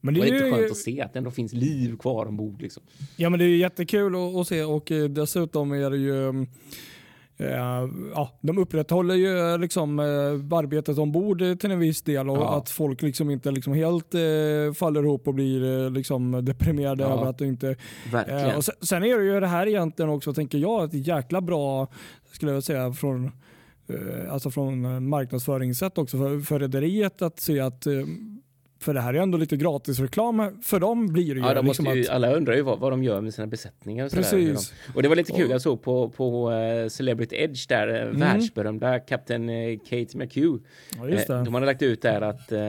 Men 0.00 0.14
Det 0.14 0.20
det 0.20 0.28
är 0.28 0.44
ju, 0.46 0.52
skönt 0.52 0.70
att 0.70 0.76
se 0.76 1.00
att 1.00 1.12
det 1.12 1.18
ändå 1.18 1.30
finns 1.30 1.52
liv 1.52 1.96
kvar 1.98 2.26
ombord 2.26 2.62
liksom. 2.62 2.82
ja, 3.16 3.30
men 3.30 3.38
det 3.38 3.44
är 3.44 3.56
jättekul 3.56 4.14
att, 4.14 4.36
att 4.36 4.46
se 4.46 4.64
och 4.64 4.92
eh, 4.92 5.04
dessutom 5.04 5.72
är 5.72 5.90
det 5.90 5.96
ju 5.96 6.28
eh, 6.28 7.88
Ja, 8.14 8.38
de 8.40 8.58
upprätthåller 8.58 9.14
ju 9.14 9.38
eh, 9.52 9.58
liksom, 9.58 9.98
eh, 9.98 10.58
arbetet 10.58 10.98
ombord 10.98 11.38
till 11.60 11.70
en 11.70 11.78
viss 11.78 12.02
del 12.02 12.30
och 12.30 12.36
Ja. 12.36 12.56
att 12.58 12.70
folk 12.70 13.02
liksom 13.02 13.30
inte 13.30 13.50
liksom 13.50 13.72
helt 13.72 14.14
eh, 14.14 14.20
faller 14.74 15.02
ihop 15.02 15.28
och 15.28 15.34
blir 15.34 15.84
eh, 15.84 15.90
liksom 15.90 16.44
deprimerade 16.44 17.02
Ja. 17.02 17.08
över 17.12 17.26
att 17.26 17.38
det 17.38 17.46
inte 17.46 17.76
Verkligen. 18.12 18.46
Eh, 18.50 18.56
och 18.56 18.64
sen, 18.64 18.74
sen 18.80 19.04
är 19.04 19.18
det 19.18 19.24
ju 19.24 19.40
det 19.40 19.46
här 19.46 19.66
egentligen 19.66 20.10
också, 20.10 20.32
tänker 20.34 20.58
jag, 20.58 20.84
ett 20.84 21.06
jäkla 21.06 21.40
bra, 21.40 21.88
skulle 22.32 22.52
jag 22.52 22.64
säga, 22.64 22.92
från, 22.92 23.30
alltså 24.30 24.50
från 24.50 25.08
marknadsföringssätt 25.08 25.98
också 25.98 26.18
för, 26.18 26.40
för 26.40 26.58
rederiet 26.58 27.22
att 27.22 27.40
se 27.40 27.60
att 27.60 27.86
för 28.80 28.94
det 28.94 29.00
här 29.00 29.14
är 29.14 29.18
ändå 29.18 29.38
lite 29.38 29.56
gratisreklam 29.56 30.62
för 30.62 30.80
dem 30.80 31.12
blir 31.12 31.34
det 31.34 31.40
ju. 31.40 31.46
Ja, 31.46 31.54
de 31.54 31.66
liksom 31.66 31.96
ju, 31.96 32.02
att, 32.02 32.08
alla 32.08 32.32
undrar 32.32 32.54
ju 32.54 32.62
vad, 32.62 32.78
vad 32.78 32.92
de 32.92 33.02
gör 33.02 33.20
med 33.20 33.34
sina 33.34 33.46
besättningar. 33.46 34.04
Och. 34.04 34.12
Precis. 34.12 34.70
De, 34.86 34.92
och 34.96 35.02
det 35.02 35.08
var 35.08 35.16
lite 35.16 35.32
kul, 35.32 35.44
Och- 35.46 35.50
jag 35.52 35.60
såg 35.62 35.82
på, 35.82 36.08
på 36.08 36.52
eh, 36.52 36.88
Celebrity 36.88 37.36
Edge 37.36 37.68
där, 37.68 37.88
mm. 37.88 38.20
världsberömda 38.20 38.98
kapten 39.00 39.48
eh, 39.48 39.78
Kate 39.78 40.18
McHugh. 40.18 40.62
ja, 40.96 41.08
Eh, 41.08 41.26
det. 41.26 41.44
De 41.44 41.54
hade 41.54 41.66
lagt 41.66 41.82
ut 41.82 42.02
där 42.02 42.20
att 42.20 42.52
eh, 42.52 42.60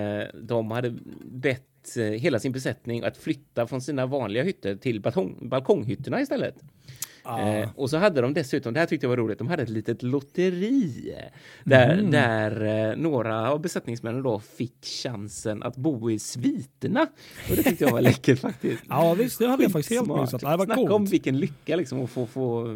de 0.41 0.71
hade 0.71 0.93
bett 1.25 1.97
eh, 1.97 2.03
hela 2.03 2.39
sin 2.39 2.51
besättning 2.51 3.03
att 3.03 3.17
flytta 3.17 3.67
från 3.67 3.81
sina 3.81 4.05
vanliga 4.05 4.43
hytter 4.43 4.75
till 4.75 5.01
balkong, 5.01 5.37
balkonghytterna 5.49 6.21
istället. 6.21 6.55
Ah. 7.23 7.39
Eh, 7.47 7.69
och 7.75 7.89
så 7.89 7.97
hade 7.97 8.21
de 8.21 8.33
dessutom, 8.33 8.73
det 8.73 8.79
här 8.79 8.87
tyckte 8.87 9.05
jag 9.05 9.09
var 9.09 9.17
roligt, 9.17 9.37
de 9.37 9.47
hade 9.47 9.63
ett 9.63 9.69
litet 9.69 10.03
lotteri 10.03 11.13
där, 11.63 11.97
Mhm. 12.01 12.11
där 12.11 12.89
eh, 12.91 12.97
några 12.97 13.51
av 13.51 13.61
besättningsmännen 13.61 14.23
då 14.23 14.39
fick 14.39 14.85
chansen 14.85 15.63
att 15.63 15.75
bo 15.77 16.11
i 16.11 16.19
sviterna. 16.19 17.01
Och 17.49 17.55
det 17.55 17.63
tyckte 17.63 17.83
jag 17.83 17.91
var 17.91 18.01
läckert 18.11 18.39
faktiskt. 18.39 18.83
Ja 18.89 19.13
visst, 19.13 19.39
det 19.39 19.47
hade 19.47 19.63
jag 19.63 19.71
faktiskt 19.71 19.89
helt 20.01 20.21
missat. 20.21 20.41
Det 20.41 20.47
var 20.47 20.65
Snacka 20.65 20.81
om 20.81 20.87
coolt. 20.87 21.09
vilken 21.13 21.39
lycka 21.39 21.75
liksom 21.75 22.03
att 22.03 22.09
få, 22.09 22.25
få, 22.25 22.67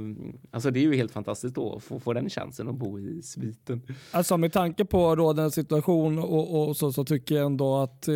alltså 0.52 0.72
det 0.72 0.80
är 0.80 0.84
ju 0.84 0.96
helt 0.96 1.12
fantastiskt 1.12 1.56
då 1.56 1.75
att 1.75 1.84
få, 1.84 2.00
få 2.00 2.14
den 2.14 2.30
chansen 2.30 2.68
att 2.70 2.75
bo 2.75 3.00
i 3.00 3.22
sviten. 3.22 3.82
Alltså 4.12 4.38
med 4.38 4.54
tanke 4.54 4.86
på 4.86 5.16
rådande 5.16 5.52
situation 5.52 6.20
och, 6.20 6.68
och 6.68 6.78
så, 6.78 6.92
så 6.92 7.06
tycker 7.06 7.36
jag 7.36 7.46
ändå 7.46 7.78
att 7.78 8.08
eh, 8.08 8.14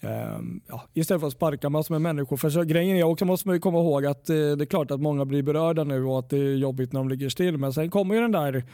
Ehm, 0.00 0.60
ja, 0.66 0.82
istället 0.94 1.20
för 1.20 1.26
att 1.26 1.32
sparka 1.32 1.68
massor 1.68 1.94
med 1.94 2.02
människor. 2.02 2.36
För 2.36 2.50
så, 2.50 2.62
grejen 2.62 2.96
är 2.96 3.02
också 3.02 3.24
måste 3.24 3.48
man 3.48 3.56
ju 3.56 3.60
komma 3.60 3.78
ihåg 3.78 4.06
att 4.06 4.30
eh, 4.30 4.36
det 4.36 4.64
är 4.64 4.66
klart 4.66 4.90
att 4.90 5.00
många 5.00 5.24
blir 5.24 5.42
berörda 5.42 5.84
nu 5.84 6.04
och 6.04 6.18
att 6.18 6.30
det 6.30 6.36
är 6.36 6.56
jobbigt 6.56 6.92
när 6.92 7.00
de 7.00 7.08
ligger 7.08 7.28
still. 7.28 7.58
Men 7.58 7.72
sen 7.72 7.90
kommer 7.90 8.14
ju 8.14 8.20
den 8.20 8.32
där 8.32 8.64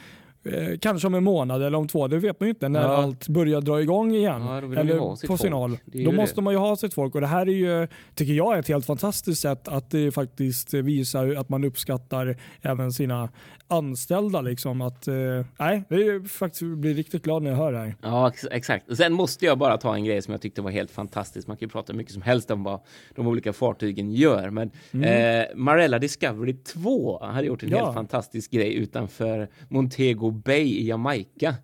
eh, 0.45 0.77
kanske 0.81 1.07
om 1.07 1.13
en 1.15 1.23
månad 1.23 1.63
eller 1.63 1.77
om 1.77 1.87
två, 1.87 2.07
det 2.07 2.17
vet 2.19 2.39
man 2.39 2.47
ju 2.47 2.49
inte, 2.53 2.69
när 2.69 2.81
Ja. 2.81 2.87
allt 2.87 3.27
börjar 3.27 3.61
dra 3.61 3.81
igång 3.81 4.15
igen. 4.15 4.41
Ja, 4.41 4.57
eller 4.57 4.67
på. 4.67 5.77
Det 5.85 5.97
ju 5.99 6.05
Då 6.05 6.11
det. 6.11 6.17
måste 6.17 6.41
man 6.41 6.53
ju 6.53 6.57
ha 6.59 6.75
sitt 6.75 6.93
folk 6.93 7.15
och 7.15 7.21
det 7.21 7.27
här 7.27 7.41
är 7.47 7.51
ju, 7.51 7.87
tycker 8.15 8.33
jag, 8.33 8.55
är 8.55 8.59
ett 8.59 8.67
helt 8.67 8.85
fantastiskt 8.85 9.41
sätt 9.41 9.67
att 9.67 9.89
det 9.91 10.11
faktiskt 10.11 10.73
visar 10.73 11.35
att 11.35 11.49
man 11.49 11.63
uppskattar 11.63 12.37
även 12.61 12.91
sina 12.91 13.29
anställda. 13.67 14.41
Liksom. 14.41 14.81
Att, 14.81 15.07
eh, 15.07 15.13
nej, 15.59 15.83
det 15.89 15.95
är 15.95 15.99
ju 15.99 16.23
faktiskt 16.23 16.61
jag 16.61 16.77
blir 16.77 16.93
riktigt 16.93 17.23
glad 17.23 17.43
när 17.43 17.49
jag 17.49 17.57
hör 17.57 17.71
det 17.71 17.77
här. 17.77 17.95
Ja, 18.01 18.27
ex 18.29 18.47
exakt. 18.51 18.97
Sen 18.97 19.13
måste 19.13 19.45
jag 19.45 19.57
bara 19.57 19.77
ta 19.77 19.95
en 19.95 20.03
grej 20.05 20.21
som 20.21 20.31
jag 20.31 20.41
tyckte 20.41 20.61
var 20.61 20.71
helt 20.71 20.91
fantastisk. 20.91 21.47
Man 21.47 21.57
kan 21.57 21.65
ju 21.67 21.71
prata 21.71 21.93
mycket 21.93 22.13
som 22.13 22.21
helst 22.21 22.51
om 22.51 22.63
vad 22.63 22.79
de 23.15 23.27
olika 23.27 23.53
fartygen 23.53 24.11
gör, 24.11 24.49
men 24.49 24.71
eh, 25.03 25.45
Marella 25.55 25.99
Discovery 25.99 26.53
2 26.53 27.23
hade 27.25 27.47
gjort 27.47 27.63
en 27.63 27.65
Mm. 27.69 27.79
Ja. 27.79 27.85
helt 27.85 27.95
fantastisk 27.95 28.51
grej 28.51 28.73
utanför 28.75 29.49
Montego 29.69 30.34
Bay 30.35 30.77
i 30.77 30.87
Jamaica. 30.87 31.55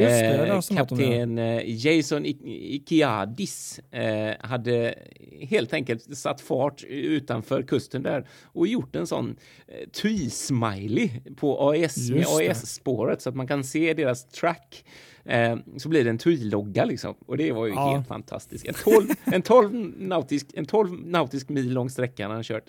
Eh, 0.00 0.48
kapten 0.76 1.38
eh, 1.38 1.62
Jason 1.86 2.26
I- 2.26 2.74
Ikiadis 2.74 3.80
eh, 3.90 4.30
hade 4.40 4.94
helt 5.40 5.72
enkelt 5.74 6.16
satt 6.18 6.40
fart 6.40 6.84
utanför 6.88 7.62
kusten 7.62 8.02
där 8.02 8.28
och 8.44 8.66
gjort 8.66 8.96
en 8.96 9.06
sån 9.06 9.36
eh, 9.68 9.88
twy-smiley 10.02 11.10
på 11.36 11.70
AES. 11.70 12.10
AES-spåret 12.38 13.22
så 13.22 13.28
att 13.28 13.36
man 13.36 13.46
kan 13.46 13.64
se 13.64 13.94
deras 13.94 14.24
track. 14.28 14.84
Eh, 15.28 15.56
så 15.76 15.88
blir 15.88 16.04
det 16.04 16.10
en 16.10 16.18
twy-logga 16.18 16.84
liksom 16.84 17.14
och 17.26 17.36
det 17.36 17.52
var 17.52 17.66
ju 17.66 17.72
Ja. 17.72 17.92
helt 17.94 18.06
fantastiskt. 18.08 18.66
En 18.68 18.74
12, 18.74 19.06
en 19.24 19.42
12 19.42 19.70
nautisk, 19.98 20.46
en 20.54 20.64
12 20.66 20.90
nautisk 21.06 21.48
mil 21.48 21.72
lång 21.72 21.90
sträcka 21.90 22.26
han 22.26 22.36
har 22.36 22.42
kört. 22.42 22.64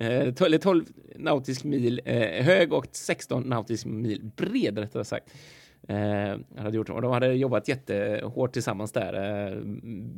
Eh, 0.00 0.08
to- 0.08 0.44
eller 0.44 0.58
12 0.58 0.84
nautisk 1.16 1.64
mil 1.64 2.00
eh, 2.04 2.44
hög 2.44 2.72
och 2.72 2.86
16 2.92 3.42
nautisk 3.42 3.86
mil 3.86 4.30
bred 4.36 4.78
rättare 4.78 5.04
sagt. 5.04 5.30
Eh, 5.88 6.62
hade 6.62 6.76
gjort, 6.76 6.90
och 6.90 7.02
de 7.02 7.12
hade 7.12 7.32
jobbat 7.32 7.68
jättehårt 7.68 8.52
tillsammans 8.52 8.92
där, 8.92 9.14
eh, 9.50 9.58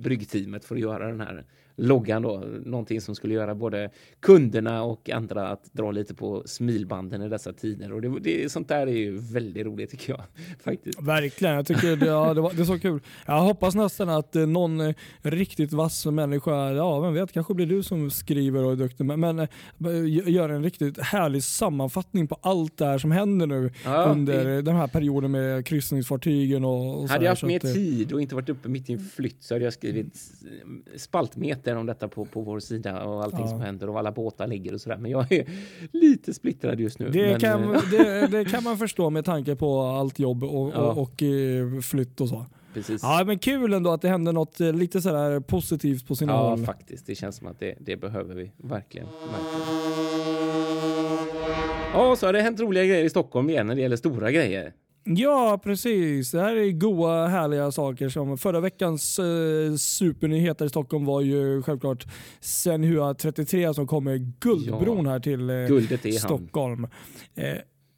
bryggteamet, 0.02 0.64
för 0.64 0.74
att 0.74 0.80
göra 0.80 1.06
den 1.06 1.20
här 1.20 1.44
loggan 1.80 2.22
då. 2.22 2.44
Någonting 2.64 3.00
som 3.00 3.14
skulle 3.14 3.34
göra 3.34 3.54
både 3.54 3.90
kunderna 4.20 4.82
och 4.82 5.10
andra 5.10 5.48
att 5.48 5.72
dra 5.72 5.90
lite 5.90 6.14
på 6.14 6.42
smilbanden 6.46 7.22
i 7.22 7.28
dessa 7.28 7.52
tider. 7.52 7.92
Och 7.92 8.00
det, 8.02 8.20
det, 8.20 8.52
sånt 8.52 8.68
där 8.68 8.86
är 8.86 8.96
ju 8.96 9.18
väldigt 9.18 9.66
roligt 9.66 9.90
tycker 9.90 10.12
jag. 10.12 10.22
Faktiskt. 10.64 11.02
Verkligen, 11.02 11.54
jag 11.54 11.66
tycker 11.66 11.96
det, 11.96 12.06
ja, 12.06 12.34
det, 12.34 12.40
var, 12.40 12.52
det 12.52 12.62
är 12.62 12.64
så 12.64 12.78
kul. 12.78 13.00
Jag 13.26 13.40
hoppas 13.42 13.74
nästan 13.74 14.08
att 14.08 14.36
eh, 14.36 14.46
någon 14.46 14.80
eh, 14.80 14.94
riktigt 15.22 15.72
vass 15.72 16.06
människa, 16.06 16.70
ja 16.72 17.00
vem 17.00 17.14
vet, 17.14 17.32
kanske 17.32 17.54
blir 17.54 17.66
du 17.66 17.82
som 17.82 18.10
skriver 18.10 18.64
och 18.64 18.72
är 18.72 18.76
duktig, 18.76 19.04
men, 19.04 19.20
men 19.20 19.38
eh, 19.38 19.48
gör 20.32 20.48
en 20.48 20.62
riktigt 20.62 20.98
härlig 21.00 21.42
sammanfattning 21.44 22.26
på 22.28 22.38
allt 22.42 22.76
det 22.76 22.84
här 22.86 22.98
som 22.98 23.10
händer 23.10 23.46
nu 23.46 23.70
Ja, 23.84 24.04
under 24.04 24.44
det- 24.44 24.62
den 24.62 24.76
här 24.76 24.86
perioden 24.86 25.30
med 25.30 25.66
kryssningsfartygen 25.66 26.64
och, 26.64 27.00
och 27.02 27.08
så 27.08 27.12
Hade 27.12 27.20
här, 27.20 27.22
jag 27.24 27.30
haft 27.30 27.42
mer 27.42 27.58
tid 27.58 28.12
och 28.12 28.20
inte 28.22 28.34
varit 28.34 28.48
uppe 28.48 28.68
mitt 28.68 28.90
i 28.90 28.92
en 28.92 28.98
flytt 28.98 29.42
så 29.42 29.54
hade 29.54 29.64
jag 29.64 29.72
skrivit 29.72 30.18
spaltmeter 30.96 31.69
om 31.76 31.86
detta 31.86 32.08
på, 32.08 32.24
på 32.24 32.40
vår 32.40 32.60
sida 32.60 33.04
och 33.04 33.22
allting 33.24 33.40
Ja. 33.40 33.46
som 33.48 33.60
händer 33.60 33.88
och 33.90 33.98
alla 33.98 34.12
båtar 34.12 34.46
ligger 34.46 34.74
och 34.74 34.80
sådär. 34.80 34.96
Men 34.96 35.10
jag 35.10 35.32
är 35.32 35.46
lite 35.92 36.34
splittrad 36.34 36.80
just 36.80 36.98
nu. 36.98 37.08
Det, 37.10 37.30
men, 37.30 37.40
kan, 37.40 37.74
eh, 37.74 37.80
det, 37.90 38.26
det 38.30 38.44
kan 38.44 38.64
man 38.64 38.78
förstå 38.78 39.10
med 39.10 39.24
tanke 39.24 39.56
på 39.56 39.80
allt 39.80 40.18
jobb 40.18 40.44
och, 40.44 40.72
Ja. 40.74 40.78
och, 40.78 41.02
och 41.02 41.22
eh, 41.22 41.80
flytt 41.80 42.20
och 42.20 42.28
så. 42.28 42.46
precis. 42.74 43.02
Ja 43.02 43.22
men 43.26 43.38
kul 43.38 43.72
ändå 43.74 43.90
att 43.90 44.02
det 44.02 44.08
händer 44.08 44.32
något 44.32 44.60
eh, 44.60 44.72
lite 44.72 45.00
sådär 45.00 45.40
positivt 45.40 46.06
på 46.08 46.16
sina 46.16 46.32
Ja, 46.32 46.48
håll. 46.50 46.64
faktiskt. 46.64 47.06
Det 47.06 47.14
känns 47.14 47.36
som 47.36 47.46
att 47.46 47.60
det, 47.60 47.74
det 47.80 47.96
behöver 47.96 48.34
vi 48.34 48.52
verkligen. 48.56 49.06
verkligen. 49.06 49.70
Ja, 51.94 52.16
så 52.16 52.26
har 52.26 52.32
det 52.32 52.40
hänt 52.42 52.60
roliga 52.60 52.84
grejer 52.84 53.04
i 53.04 53.10
Stockholm 53.10 53.50
igen 53.50 53.66
när 53.66 53.74
det 53.74 53.80
gäller 53.80 53.96
stora 53.96 54.30
grejer. 54.30 54.72
Ja, 55.04 55.60
precis. 55.64 56.30
Det 56.30 56.40
här 56.40 56.56
är 56.56 56.70
goa, 56.70 57.26
härliga 57.26 57.72
saker. 57.72 58.08
som 58.08 58.38
Förra 58.38 58.60
veckans 58.60 59.18
eh, 59.18 59.74
supernyheter 59.76 60.64
i 60.64 60.68
Stockholm 60.68 61.04
var 61.04 61.20
ju 61.20 61.62
självklart 61.62 62.06
Senhua 62.40 63.14
33 63.14 63.74
som 63.74 63.86
kommer 63.86 64.16
Guldbron 64.40 65.06
här 65.06 65.20
till 65.20 65.50
eh. 65.50 66.12
Stockholm. 66.18 66.86
Eh, 67.34 67.44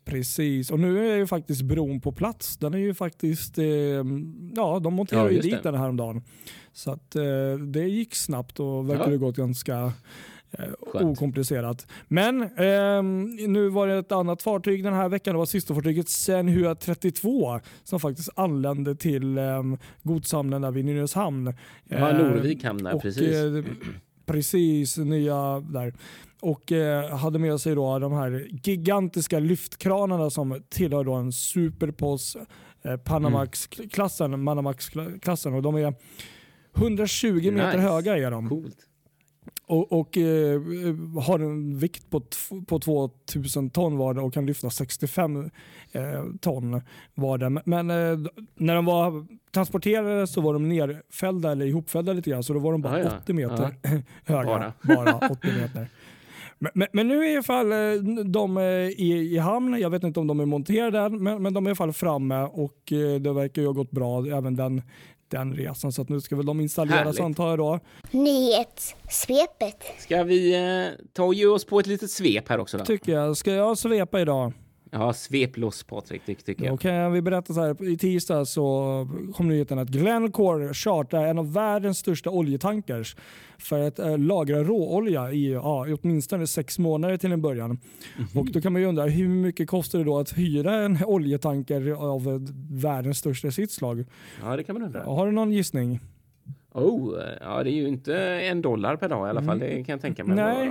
precis, 0.04 0.70
och 0.70 0.80
nu 0.80 1.12
är 1.12 1.16
ju 1.16 1.26
faktiskt 1.26 1.62
bron 1.62 2.00
på 2.00 2.12
plats. 2.12 2.56
Den 2.56 2.74
är 2.74 2.78
ju 2.78 2.94
faktiskt, 2.94 3.58
eh, 3.58 3.64
ja 4.56 4.80
de 4.82 4.94
monterade 4.94 5.26
Ja, 5.28 5.30
ju 5.32 5.40
dit 5.40 5.62
det. 5.62 5.70
den 5.70 5.74
häromdagen. 5.80 6.22
Så 6.72 6.90
att 6.90 7.16
eh, 7.16 7.22
det 7.72 7.84
gick 7.88 8.14
snabbt 8.14 8.60
och 8.60 8.90
verkar 8.90 9.04
Ja. 9.04 9.10
ha 9.10 9.16
gått 9.16 9.36
ganska 9.36 9.92
Skönt. 10.92 11.04
okomplicerat. 11.18 11.86
Men 12.08 12.42
ehm, 12.56 13.24
nu 13.48 13.68
var 13.68 13.86
det 13.86 13.94
ett 13.98 14.12
annat 14.12 14.42
fartyg 14.42 14.84
den 14.84 14.94
här 14.94 15.08
veckan. 15.08 15.34
Det 15.34 15.38
var 15.38 15.46
systerfartyget 15.46 16.08
Senhua 16.08 16.74
32 16.74 17.60
som 17.84 18.00
faktiskt 18.00 18.28
anlände 18.36 18.94
till 18.96 19.38
um, 19.38 19.78
godshamnen 20.02 20.62
där 20.62 20.70
vid 20.70 20.84
Nynäshamn. 20.84 21.54
Ja, 21.88 22.10
Eh, 22.10 22.18
Norvik 22.18 22.64
hamnar 22.64 22.92
och, 22.94 23.02
precis. 23.02 23.34
eh, 23.36 23.64
precis, 24.26 24.98
nya 24.98 25.60
där. 25.60 25.94
Och 26.40 26.72
eh, 26.72 27.16
hade 27.16 27.38
med 27.38 27.60
sig 27.60 27.74
då 27.74 27.98
de 27.98 28.12
här 28.12 28.46
gigantiska 28.62 29.38
lyftkranarna 29.38 30.30
som 30.30 30.62
tillhör 30.68 31.04
då 31.04 31.12
en 31.14 31.32
Superpos 31.32 32.36
eh, 32.84 32.96
Panamax-klassen. 32.96 34.44
Panamax-klassen 34.46 35.54
och 35.54 35.62
de 35.62 35.74
är 35.76 35.94
120 36.76 37.50
meter 37.52 37.66
Nice. 37.66 37.78
höga 37.78 38.16
är 38.18 38.30
de. 38.30 38.48
Coolt. 38.48 38.76
Och, 39.72 39.92
och 39.92 40.18
eh, 40.18 40.60
har 41.26 41.38
en 41.38 41.78
vikt 41.78 42.10
på, 42.10 42.22
på 42.66 42.78
2000 42.78 43.70
ton 43.70 43.96
var 43.96 44.14
det 44.14 44.20
och 44.20 44.34
kan 44.34 44.46
lyfta 44.46 44.70
65 44.70 45.36
eh, 45.92 46.02
ton 46.40 46.80
var 47.14 47.38
det. 47.38 47.62
Men 47.64 47.90
eh, 47.90 48.18
när 48.54 48.74
de 48.74 48.84
var 48.84 49.26
transporterade 49.54 50.26
så 50.26 50.40
var 50.40 50.52
de 50.52 50.68
nerfällda 50.68 51.52
eller 51.52 51.66
ihopfällda 51.66 52.12
lite 52.12 52.30
grann 52.30 52.42
så 52.42 52.52
då 52.52 52.58
var 52.58 52.72
de 52.72 52.82
bara 52.82 52.98
Ja, 52.98 53.04
ja. 53.04 53.18
80 53.22 53.32
meter 53.34 53.74
höga. 54.24 54.46
Bara. 54.46 54.72
Bara. 54.82 55.28
80 55.30 55.46
meter. 55.60 55.88
Men, 56.58 56.70
men, 56.74 56.88
men 56.92 57.08
nu 57.08 57.24
är 57.24 57.28
i 57.28 57.34
alla 57.34 57.42
fall 57.42 57.72
eh, 57.72 58.24
de 58.24 58.56
eh, 58.56 58.64
i, 58.64 59.28
i 59.34 59.38
hamn. 59.38 59.80
Jag 59.80 59.90
vet 59.90 60.04
inte 60.04 60.20
om 60.20 60.26
de 60.26 60.40
är 60.40 60.46
monterade 60.46 60.98
än, 60.98 61.22
men, 61.22 61.42
men 61.42 61.54
de 61.54 61.66
är 61.66 61.68
i 61.68 61.70
alla 61.70 61.76
fall 61.76 61.92
framme 61.92 62.42
och 62.42 62.92
eh, 62.92 63.20
det 63.20 63.32
verkar 63.32 63.62
ju 63.62 63.68
ha 63.68 63.72
gått 63.72 63.90
bra 63.90 64.26
även 64.26 64.56
den, 64.56 64.82
den 65.32 65.54
resan. 65.54 65.92
Så 65.92 66.02
att 66.02 66.08
nu 66.08 66.20
ska 66.20 66.36
väl 66.36 66.46
de 66.46 66.60
installeras 66.60 67.20
antar 67.20 67.48
jag 67.48 67.58
då. 67.58 67.80
Nyhetssvepet. 68.10 69.84
Ska 69.98 70.22
vi 70.22 70.54
eh, 70.54 71.04
ta 71.12 71.24
och 71.24 71.34
ge 71.34 71.46
oss 71.46 71.64
på 71.64 71.78
ett 71.80 71.86
litet 71.86 72.10
svep 72.10 72.48
här 72.48 72.58
också 72.58 72.78
då? 72.78 72.84
Tycker 72.84 73.12
jag. 73.12 73.36
Ska 73.36 73.52
jag 73.52 73.78
svepa 73.78 74.20
idag? 74.20 74.52
Ja, 74.94 75.12
svep 75.12 75.56
loss 75.56 75.84
Patrik, 75.84 76.22
det 76.26 76.34
tycker 76.34 76.64
jag. 76.64 76.72
Då 76.72 76.76
kan 76.76 77.12
vi 77.12 77.22
berätta 77.22 77.54
så 77.54 77.60
här. 77.60 77.88
I 77.88 77.98
tisdag 77.98 78.44
så 78.44 79.08
kom 79.34 79.48
nyheten 79.48 79.78
att 79.78 79.88
Glencore 79.88 80.74
chartrar 80.74 81.26
en 81.26 81.38
av 81.38 81.52
världens 81.52 81.98
största 81.98 82.30
oljetankers 82.30 83.16
för 83.58 83.80
att 83.80 83.98
eh, 83.98 84.18
lagra 84.18 84.64
råolja 84.64 85.32
i, 85.32 85.52
ja, 85.52 85.88
i 85.88 85.92
åtminstone 85.92 86.46
sex 86.46 86.78
månader 86.78 87.16
till 87.16 87.32
en 87.32 87.42
början. 87.42 87.70
Mhm. 87.70 88.40
Och 88.40 88.52
då 88.52 88.60
kan 88.60 88.72
man 88.72 88.82
ju 88.82 88.88
undra 88.88 89.06
hur 89.06 89.28
mycket 89.28 89.68
kostar 89.68 89.98
det 89.98 90.04
då 90.04 90.18
att 90.18 90.38
hyra 90.38 90.74
en 90.74 91.04
oljetanker 91.04 91.90
av 91.90 92.48
världens 92.70 93.18
största 93.18 93.50
sitt 93.50 93.70
slag? 93.72 94.04
Ja, 94.42 94.56
det 94.56 94.64
kan 94.64 94.74
man 94.74 94.82
undra. 94.82 95.04
Har 95.04 95.26
du 95.26 95.32
någon 95.32 95.52
gissning? 95.52 96.00
Oh, 96.74 97.18
ja 97.40 97.62
det 97.62 97.70
är 97.70 97.74
ju 97.74 97.88
inte 97.88 98.16
en 98.18 98.62
dollar 98.62 98.96
per 98.96 99.08
dag 99.08 99.26
i 99.26 99.30
alla 99.30 99.42
fall, 99.42 99.58
det 99.58 99.84
kan 99.84 99.92
jag 99.92 100.00
tänka 100.00 100.24
mig. 100.24 100.36
Nej. 100.36 100.66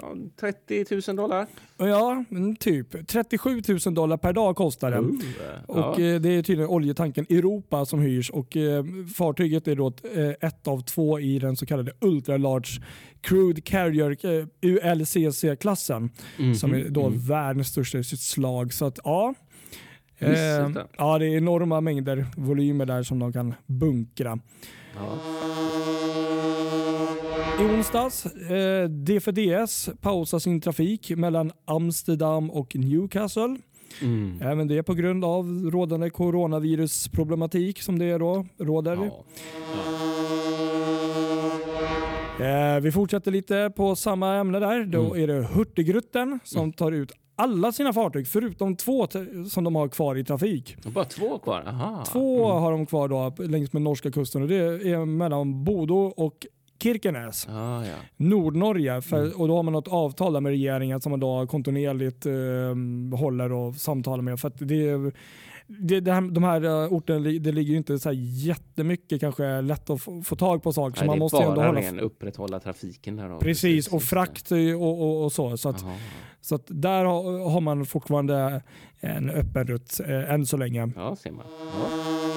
Ja, 0.00 0.14
30 0.40 0.84
000 1.08 1.16
dollar. 1.16 1.46
Ja, 1.76 2.24
typ 2.60 3.06
37 3.08 3.62
000 3.86 3.94
dollar 3.94 4.16
per 4.16 4.32
dag 4.32 4.56
kostar 4.56 4.90
det. 4.90 4.98
Oh, 4.98 5.10
Och 5.66 6.00
ja. 6.00 6.04
eh, 6.04 6.20
Det 6.20 6.28
är 6.28 6.42
tydligen 6.42 6.70
oljetanken 6.70 7.26
Europa 7.28 7.84
som 7.84 8.00
hyrs 8.00 8.30
och 8.30 8.56
eh, 8.56 8.84
fartyget 9.16 9.68
är 9.68 9.76
då 9.76 9.88
ett, 9.88 10.04
eh, 10.66 10.72
av 10.72 10.80
två 10.80 11.20
i 11.20 11.38
den 11.38 11.56
så 11.56 11.66
kallade 11.66 11.92
Ultra 12.00 12.36
Large 12.36 12.82
Crude 13.20 13.60
Carrier 13.60 14.16
eh, 14.26 14.46
ULCC-klassen 14.62 16.10
Mhm, 16.38 16.54
som 16.54 16.74
är 16.74 16.88
då 16.88 17.06
mm. 17.06 17.18
världens 17.18 17.68
största 17.68 17.98
i 17.98 18.04
sitt 18.04 18.20
slag. 18.20 18.72
Så 18.72 18.84
att 18.84 18.98
ja, 19.04 19.34
eh, 20.18 20.28
ja, 20.98 21.18
det 21.18 21.26
är 21.26 21.36
enorma 21.36 21.80
mängder 21.80 22.26
volymer 22.36 22.86
där 22.86 23.02
som 23.02 23.18
de 23.18 23.32
kan 23.32 23.54
bunkra. 23.66 24.38
Ja. 24.96 25.18
I 27.60 27.64
onsdags, 27.64 28.26
eh, 28.26 28.88
DFDS 28.88 29.88
pausar 30.00 30.38
sin 30.38 30.60
trafik 30.60 31.10
mellan 31.10 31.52
Amsterdam 31.64 32.50
och 32.50 32.76
Newcastle. 32.76 33.56
Mm. 34.02 34.40
Även 34.42 34.68
det 34.68 34.82
på 34.82 34.94
grund 34.94 35.24
av 35.24 35.70
rådande 35.72 36.10
coronavirusproblematik 36.10 37.82
som 37.82 37.98
det 37.98 38.18
då 38.18 38.46
råder. 38.58 38.96
Ja. 38.96 39.24
Eh, 42.40 42.80
vi 42.80 42.92
fortsätter 42.92 43.30
lite 43.30 43.72
på 43.76 43.96
samma 43.96 44.34
ämne 44.36 44.58
där. 44.60 44.84
Då 44.84 45.00
Mm. 45.14 45.22
är 45.22 45.26
det 45.26 45.46
Hurtigruten 45.54 46.38
som 46.44 46.72
tar 46.72 46.92
ut 46.92 47.12
alla 47.36 47.72
sina 47.72 47.92
fartyg 47.92 48.26
förutom 48.28 48.76
två 48.76 49.06
som 49.50 49.64
de 49.64 49.74
har 49.76 49.88
kvar 49.88 50.16
i 50.16 50.24
trafik. 50.24 50.76
Och 50.86 50.92
Bara 50.92 51.04
två 51.04 51.38
kvar? 51.38 51.64
Aha. 51.66 52.04
Två 52.12 52.44
Mm. 52.50 52.62
har 52.62 52.72
de 52.72 52.86
kvar 52.86 53.08
då 53.08 53.34
längs 53.44 53.72
med 53.72 53.82
norska 53.82 54.10
kusten 54.10 54.42
och 54.42 54.48
det 54.48 54.56
är 54.56 55.04
mellan 55.04 55.64
Bodo 55.64 55.94
och 56.16 56.46
Kirkenes, 56.82 57.48
Ah, 57.50 57.84
ja. 57.84 57.94
Nordnorge. 58.16 59.02
För, 59.02 59.20
Mm. 59.20 59.32
Och 59.40 59.48
då 59.48 59.56
har 59.56 59.62
man 59.62 59.72
något 59.72 59.88
avtal 59.88 60.32
där 60.32 60.40
med 60.40 60.50
regeringen 60.50 61.00
som 61.00 61.10
man 61.10 61.20
då 61.20 61.46
kontinuerligt 61.46 62.26
eh, 62.26 63.18
håller 63.18 63.52
och 63.52 63.74
samtalar 63.74 64.22
med. 64.22 64.40
För 64.40 64.52
det, 64.58 64.88
är- 64.88 65.12
det, 65.66 66.00
det 66.00 66.12
här, 66.12 66.20
de 66.20 66.44
här 66.44 66.64
eh, 66.64 66.92
orterna 66.92 67.20
det 67.20 67.52
ligger 67.52 67.70
ju 67.70 67.76
inte 67.76 67.98
så 67.98 68.08
här 68.08 68.16
jättemycket 68.20 69.20
kanske 69.20 69.60
lätt 69.60 69.90
att 69.90 70.02
få, 70.02 70.22
få 70.22 70.36
tag 70.36 70.62
på 70.62 70.72
saker. 70.72 70.96
så 70.96 71.00
Nej, 71.02 71.06
man 71.06 71.16
det 71.16 71.18
är 71.18 71.20
måste 71.20 71.36
ju 71.36 71.42
ändå 71.42 71.62
hålla 71.62 71.80
ren 71.80 72.00
upprätthålla 72.00 72.60
trafiken 72.60 73.16
där 73.16 73.28
då. 73.28 73.38
Precis, 73.38 73.88
och 73.88 74.02
frakt 74.02 74.52
och, 74.52 74.58
och, 74.82 75.24
och 75.24 75.32
så. 75.32 75.56
Så, 75.56 75.68
att, 75.68 75.84
så 76.40 76.54
att 76.54 76.66
där 76.66 77.04
har, 77.04 77.50
har 77.50 77.60
man 77.60 77.86
fortfarande 77.86 78.62
en 79.00 79.30
öppen 79.30 79.66
rutt 79.66 80.00
eh, 80.00 80.32
än 80.32 80.46
så 80.46 80.56
länge. 80.56 80.92
Ja, 80.96 81.16
ser 81.16 81.30
man. 81.30 81.46
Ja. 81.60 82.36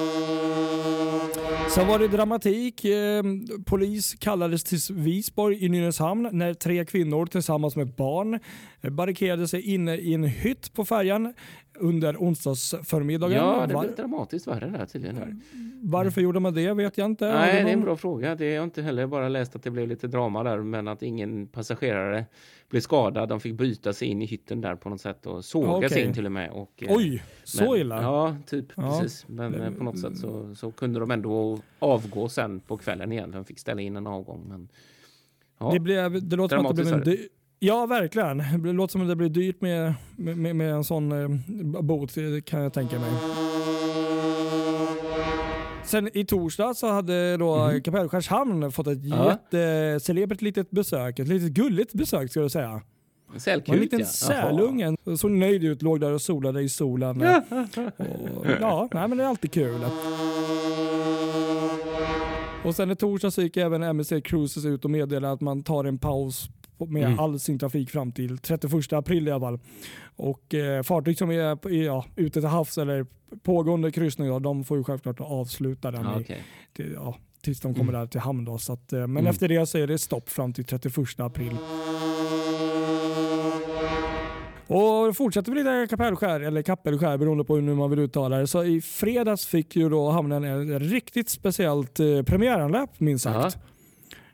Sen 1.70 1.86
var 1.86 1.98
det 1.98 2.08
dramatik. 2.08 2.84
Eh, 2.84 3.22
polis 3.66 4.14
kallades 4.14 4.64
till 4.64 4.94
Visborg 4.94 5.64
i 5.64 5.68
Nynäshamn 5.68 6.28
när 6.32 6.54
tre 6.54 6.84
kvinnor 6.84 7.26
tillsammans 7.26 7.76
med 7.76 7.94
barn 7.94 8.40
eh, 8.80 8.90
barrikaderade 8.90 9.48
sig 9.48 9.62
inne 9.74 9.96
i 9.96 10.14
en 10.14 10.24
hytt 10.24 10.72
på 10.72 10.84
färjan 10.84 11.34
under 11.80 12.16
onsdagsförmiddagen. 12.16 13.36
ja, 13.36 13.66
det 13.66 13.74
Var, 13.74 13.82
blev 13.84 13.96
dramatiskt 13.96 14.46
värre 14.46 14.68
där 14.70 14.86
tydligen. 14.86 15.16
Här. 15.16 15.36
varför 15.82 16.20
gjorde 16.20 16.40
man 16.40 16.54
det 16.54 16.72
vet 16.74 16.98
jag 16.98 17.04
inte. 17.06 17.32
Nej, 17.32 17.56
du 17.58 17.64
det 17.64 17.70
är 17.70 17.72
en 17.74 17.80
bra 17.80 17.96
fråga. 17.96 18.34
Det 18.34 18.44
har 18.44 18.52
jag 18.54 18.64
inte 18.64 18.82
heller 18.82 19.06
bara 19.06 19.28
läst 19.28 19.56
att 19.56 19.62
det 19.62 19.70
blev 19.70 19.88
lite 19.88 20.06
drama 20.06 20.42
där, 20.42 20.58
men 20.58 20.88
att 20.88 21.02
ingen 21.02 21.46
passagerare 21.46 22.24
blev 22.68 22.80
skadad. 22.80 23.28
De 23.28 23.40
fick 23.40 23.54
byta 23.54 23.92
sig 23.92 24.08
in 24.08 24.22
i 24.22 24.26
hytten 24.26 24.60
där 24.60 24.74
på 24.76 24.88
något 24.88 25.00
sätt 25.00 25.26
och 25.26 25.44
såga 25.44 25.70
Okej. 25.70 25.90
sig 25.90 26.02
in 26.04 26.12
till 26.14 26.26
och 26.26 26.32
med. 26.32 26.50
Och, 26.50 26.82
eh, 26.82 26.96
Oj, 26.96 27.22
så 27.44 27.64
men, 27.70 27.80
illa? 27.80 28.02
Ja, 28.02 28.36
typ 28.46 28.66
Ja. 28.76 28.82
precis. 29.00 29.28
Men 29.28 29.52
Det- 29.52 29.64
eh, 29.66 29.70
på 29.72 29.84
något 29.84 29.98
sätt 29.98 30.18
så, 30.18 30.54
så 30.54 30.70
kunde 30.70 31.00
de 31.00 31.10
ändå 31.10 31.58
avgå 31.78 32.28
sen 32.28 32.60
på 32.60 32.76
kvällen 32.76 33.12
igen. 33.12 33.30
De 33.30 33.44
fick 33.44 33.58
ställa 33.58 33.80
in 33.80 33.96
en 33.96 34.06
avgång. 34.06 34.44
Men, 34.48 34.68
ja. 35.58 35.70
Det, 35.72 35.80
blev, 35.80 36.28
det 36.28 36.36
låter 36.36 36.56
som 36.56 36.66
att 36.66 36.76
det 36.76 36.82
blev 36.82 36.94
en 36.94 37.00
Ja, 37.62 37.86
verkligen. 37.86 38.38
Det 38.62 38.72
låter 38.72 38.92
som 38.92 39.02
att 39.02 39.08
det 39.08 39.16
blir 39.16 39.28
dyrt 39.28 39.60
med, 39.60 39.94
med, 40.16 40.56
med, 40.56 40.72
en 40.74 40.84
sån 40.84 41.12
eh, 41.12 41.28
bot, 41.82 42.14
det 42.14 42.44
kan 42.44 42.62
jag 42.62 42.72
tänka 42.72 42.98
mig. 42.98 43.10
Sen 45.84 46.10
i 46.16 46.24
torsdag 46.24 46.74
så 46.74 46.86
hade 46.90 47.36
då 47.36 47.66
Mhm. 47.68 47.82
Kapellskärshamn 47.82 48.72
fått 48.72 48.86
ett 48.86 49.04
Ja. 49.04 49.30
jättecelebert 49.52 50.40
litet 50.42 50.70
besök. 50.70 51.18
Ett 51.18 51.28
litet 51.28 51.52
gulligt 51.52 51.92
besök 51.92 52.30
ska 52.30 52.40
jag 52.40 52.50
säga. 52.50 52.82
Var 53.46 53.74
en 53.74 53.80
liten 53.80 53.98
ja. 54.00 54.06
sälunge. 54.06 54.96
Såg 55.16 55.30
nöjd 55.30 55.64
ut, 55.64 55.82
låg 55.82 56.00
där 56.00 56.12
och 56.12 56.22
solade 56.22 56.62
i 56.62 56.68
solen. 56.68 57.20
Jaha. 57.20 57.66
Och, 58.36 58.46
ja, 58.60 58.88
nej, 58.92 59.08
men 59.08 59.18
det 59.18 59.24
är 59.24 59.28
alltid 59.28 59.52
kul. 59.52 59.80
Och 62.64 62.74
sen 62.74 62.90
i 62.90 62.96
torsdag 62.96 63.30
så 63.30 63.42
gick 63.42 63.56
även 63.56 63.82
MSC 63.82 64.12
Cruises 64.24 64.64
ut 64.64 64.84
och 64.84 64.90
meddelade 64.90 65.32
att 65.32 65.40
man 65.40 65.62
tar 65.62 65.84
en 65.84 65.98
paus 65.98 66.48
med 66.88 67.04
Mm. 67.04 67.18
all 67.18 67.40
sin 67.40 67.58
trafik 67.58 67.90
fram 67.90 68.12
till 68.12 68.38
31 68.38 68.92
april 68.92 69.28
i 69.28 69.30
alla 69.30 69.40
fall. 69.40 69.58
Och 70.16 70.54
eh, 70.54 70.82
fartyg 70.82 71.18
som 71.18 71.30
är 71.30 71.68
ja, 71.72 72.04
ute 72.16 72.40
till 72.40 72.48
havs 72.48 72.78
eller 72.78 73.06
pågående 73.42 73.90
kryssning 73.92 74.28
då, 74.28 74.38
de 74.38 74.64
får 74.64 74.78
ju 74.78 74.84
självklart 74.84 75.20
avsluta 75.20 75.90
den 75.90 76.04
Ja, 76.04 76.20
i, 76.20 76.24
till, 76.76 76.92
ja, 76.94 77.16
tills 77.42 77.60
de 77.60 77.74
kommer 77.74 77.92
där 77.92 78.06
till 78.06 78.20
hamn. 78.20 78.44
Då, 78.44 78.58
så 78.58 78.72
att, 78.72 78.92
eh, 78.92 78.98
men 78.98 79.10
Mm. 79.10 79.26
efter 79.26 79.48
det 79.48 79.66
så 79.66 79.78
är 79.78 79.86
det 79.86 79.98
stopp 79.98 80.28
fram 80.28 80.52
till 80.52 80.64
31 80.64 81.20
april. 81.20 81.56
Och 84.66 85.16
fortsätter 85.16 85.52
vi 85.52 85.58
lite 85.58 85.86
kapellskär, 85.90 86.40
eller 86.40 86.62
kappelskär 86.62 87.16
beroende 87.18 87.44
på 87.44 87.56
hur 87.56 87.74
man 87.74 87.90
vill 87.90 87.98
uttala 87.98 88.36
det. 88.38 88.46
Så 88.46 88.64
i 88.64 88.80
fredags 88.80 89.46
fick 89.46 89.76
ju 89.76 89.88
då 89.88 90.10
hamnen 90.10 90.70
ett 90.70 90.82
riktigt 90.82 91.28
speciellt 91.28 92.00
eh, 92.00 92.22
premiäranläpp 92.22 93.00
minst 93.00 93.24
sagt. 93.24 93.36
Jaha. 93.36 93.64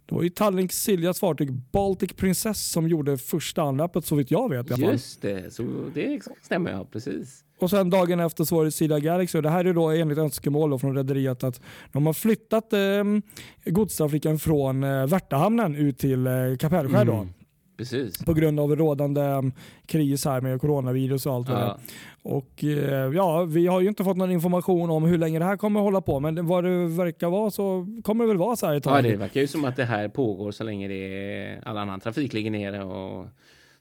Det 0.07 0.15
var 0.15 0.23
ju 0.23 0.29
Tallink 0.29 0.73
Siljas 0.73 1.21
fartyg 1.21 1.53
Baltic 1.53 2.13
Princess 2.13 2.71
som 2.71 2.89
gjorde 2.89 3.19
första 3.19 3.63
anläppet 3.63 4.05
så 4.05 4.15
vitt 4.15 4.31
jag 4.31 4.51
vet 4.51 4.71
i 4.71 4.75
alla 4.75 4.83
fall. 4.83 4.93
Just 4.93 5.23
det, 5.23 5.55
så 5.55 5.63
det 5.95 6.23
stämmer 6.43 6.71
ja, 6.71 6.87
precis. 6.93 7.43
Och 7.59 7.71
sen 7.71 7.91
dagen 7.91 8.21
efter 8.21 8.45
så 8.45 8.57
var 8.57 8.65
det 8.65 8.71
Silja 8.71 8.99
Galaxy 8.99 9.39
och 9.39 9.43
det 9.43 9.51
här 9.51 9.65
är 9.65 9.75
då 9.75 9.91
enligt 9.91 10.19
önskemål 10.19 10.79
från 10.79 10.97
rederiet 10.97 11.45
att 11.45 11.61
de 11.93 12.07
har 12.07 12.13
flyttat 12.13 12.73
eh, 12.73 13.05
godstrafiken 13.65 14.39
från 14.39 14.85
eh, 14.85 15.07
Värtahamnen 15.07 15.77
ut 15.77 15.99
till 15.99 16.27
eh, 16.27 16.33
Kapellskär. 16.59 17.03
Mm, 17.03 17.29
Precis. 17.77 18.25
På 18.25 18.35
grund 18.35 18.61
av 18.61 18.77
rådande 18.77 19.21
um, 19.21 19.53
kris 19.87 20.25
här 20.25 20.41
med 20.41 20.61
coronavirus 20.61 21.27
och 21.27 21.35
allt 21.35 21.49
vad 21.49 21.59
det. 21.59 21.63
Ja. 21.63 21.79
Och 22.23 22.65
eh, 22.65 23.15
ja, 23.15 23.45
vi 23.45 23.67
har 23.67 23.81
ju 23.81 23.89
inte 23.89 24.05
fått 24.05 24.17
någon 24.17 24.31
information 24.31 24.91
om 24.91 25.05
hur 25.05 25.19
länge 25.19 25.39
det 25.39 25.45
här 25.45 25.57
kommer 25.57 25.81
hålla 25.81 26.01
på, 26.01 26.21
men 26.21 26.47
vad 26.47 26.65
det 26.65 26.87
verkar 26.87 27.29
vara 27.31 27.51
så 27.51 27.87
kommer 28.05 28.25
det 28.25 28.29
väl 28.29 28.37
vara 28.37 28.57
så 28.57 28.67
här 28.67 28.75
ett 28.75 28.85
ja, 28.87 28.93
tag. 28.93 29.05
det 29.05 29.17
verkar 29.17 29.41
ju 29.41 29.47
som 29.47 29.65
att 29.65 29.77
det 29.77 29.85
här 29.85 30.09
pågår 30.09 30.51
så 30.53 30.65
länge 30.65 30.89
det 30.89 31.61
all 31.65 31.77
annan 31.79 32.01
trafik 32.01 32.33
ligger 32.33 32.51
nere 32.51 32.85
och 32.85 33.27